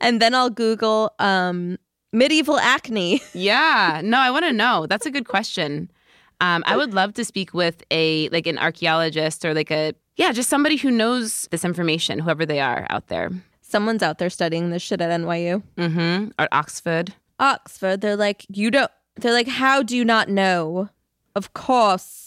[0.00, 1.78] and then I'll Google um,
[2.12, 3.22] medieval acne.
[3.34, 4.00] Yeah.
[4.04, 4.86] No, I want to know.
[4.86, 5.90] That's a good question.
[6.40, 10.32] Um, I would love to speak with a like an archaeologist or like a yeah,
[10.32, 13.30] just somebody who knows this information, whoever they are out there.
[13.60, 15.62] Someone's out there studying this shit at NYU.
[15.76, 16.30] Mm-hmm.
[16.38, 17.14] Or Oxford.
[17.40, 20.88] Oxford, they're like, you don't, they're like, how do you not know?
[21.34, 22.23] Of course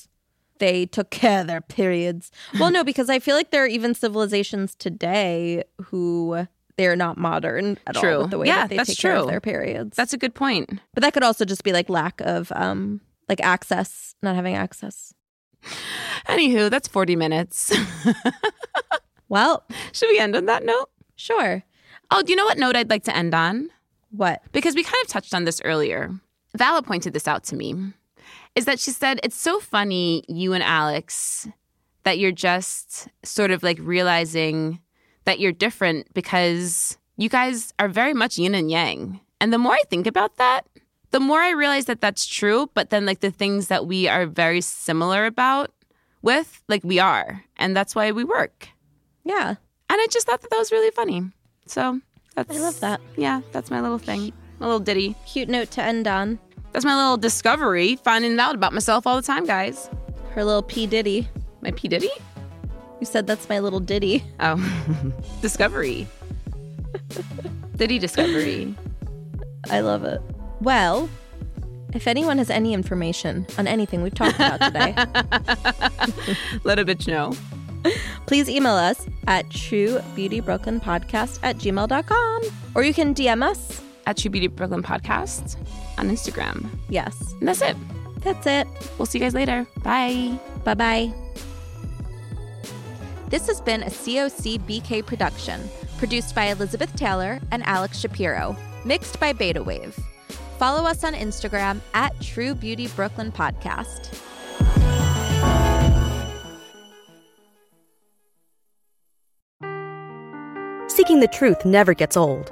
[0.60, 2.32] they took care of their periods.
[2.60, 6.48] Well, no, because I feel like there are even civilizations today who
[6.78, 8.14] they're not modern at True.
[8.16, 9.32] all with the way Yeah, that they that's take care of true.
[9.32, 9.96] their periods.
[9.98, 10.80] That's a good point.
[10.94, 15.14] but that could also just be like lack of um like access, not having access.
[16.28, 17.74] Anywho, that's 40 minutes.
[19.30, 20.90] Well, Should we end on that note?
[21.18, 21.64] sure.
[22.12, 23.70] Oh, do you know what note I'd like to end on?
[24.12, 24.42] What?
[24.54, 26.12] Because we kind of touched on this earlier.
[26.56, 27.76] Vala pointed this out to me.
[28.58, 31.48] Is that she said, It's so funny, you and Alex,
[32.04, 34.80] that you're just sort of like realizing
[35.26, 39.20] that you're different because you guys are very much yin and yang.
[39.40, 40.66] And the more I think about that,
[41.12, 42.70] the more I realize that that's true.
[42.74, 45.72] But then, like, the things that we are very similar about
[46.24, 47.44] with, like, we are.
[47.58, 48.70] And that's why we work.
[49.24, 49.50] Yeah.
[49.90, 51.30] And I just thought that that was really funny.
[51.68, 52.02] So
[52.36, 52.58] that's.
[52.58, 53.02] I love that.
[53.16, 54.34] Yeah, that's my little thing.
[54.60, 55.16] My little ditty.
[55.28, 56.40] Cute note to end on.
[56.74, 59.90] That's my little discovery, finding out about myself all the time, guys.
[60.32, 61.28] Her little P Diddy.
[61.62, 61.88] My P.
[61.88, 62.10] Diddy?
[63.00, 64.24] You said that's my little ditty.
[64.40, 64.58] Oh,
[65.42, 66.08] discovery.
[67.76, 68.76] Diddy discovery.
[69.70, 70.22] I love it.
[70.62, 71.10] Well,
[71.94, 74.94] if anyone has any information on anything we've talked about today,
[76.64, 77.34] Let a bitch know.
[78.26, 82.42] please email us at truebeautybrooklynpodcast at gmail.com.
[82.76, 83.82] Or you can DM us.
[84.06, 85.58] At True Beauty Brooklyn Podcast
[85.98, 86.70] on Instagram.
[86.90, 87.34] Yes.
[87.40, 87.76] And that's it.
[88.22, 88.68] That's it.
[88.98, 89.68] We'll see you guys later.
[89.84, 90.40] Bye.
[90.64, 91.14] Bye bye.
[93.30, 95.62] This has been a COC BK production,
[95.98, 99.98] produced by Elizabeth Taylor and Alex Shapiro, mixed by Beta Wave.
[100.58, 104.14] Follow us on Instagram at True Beauty Brooklyn Podcast.
[110.90, 112.52] Seeking the truth never gets old.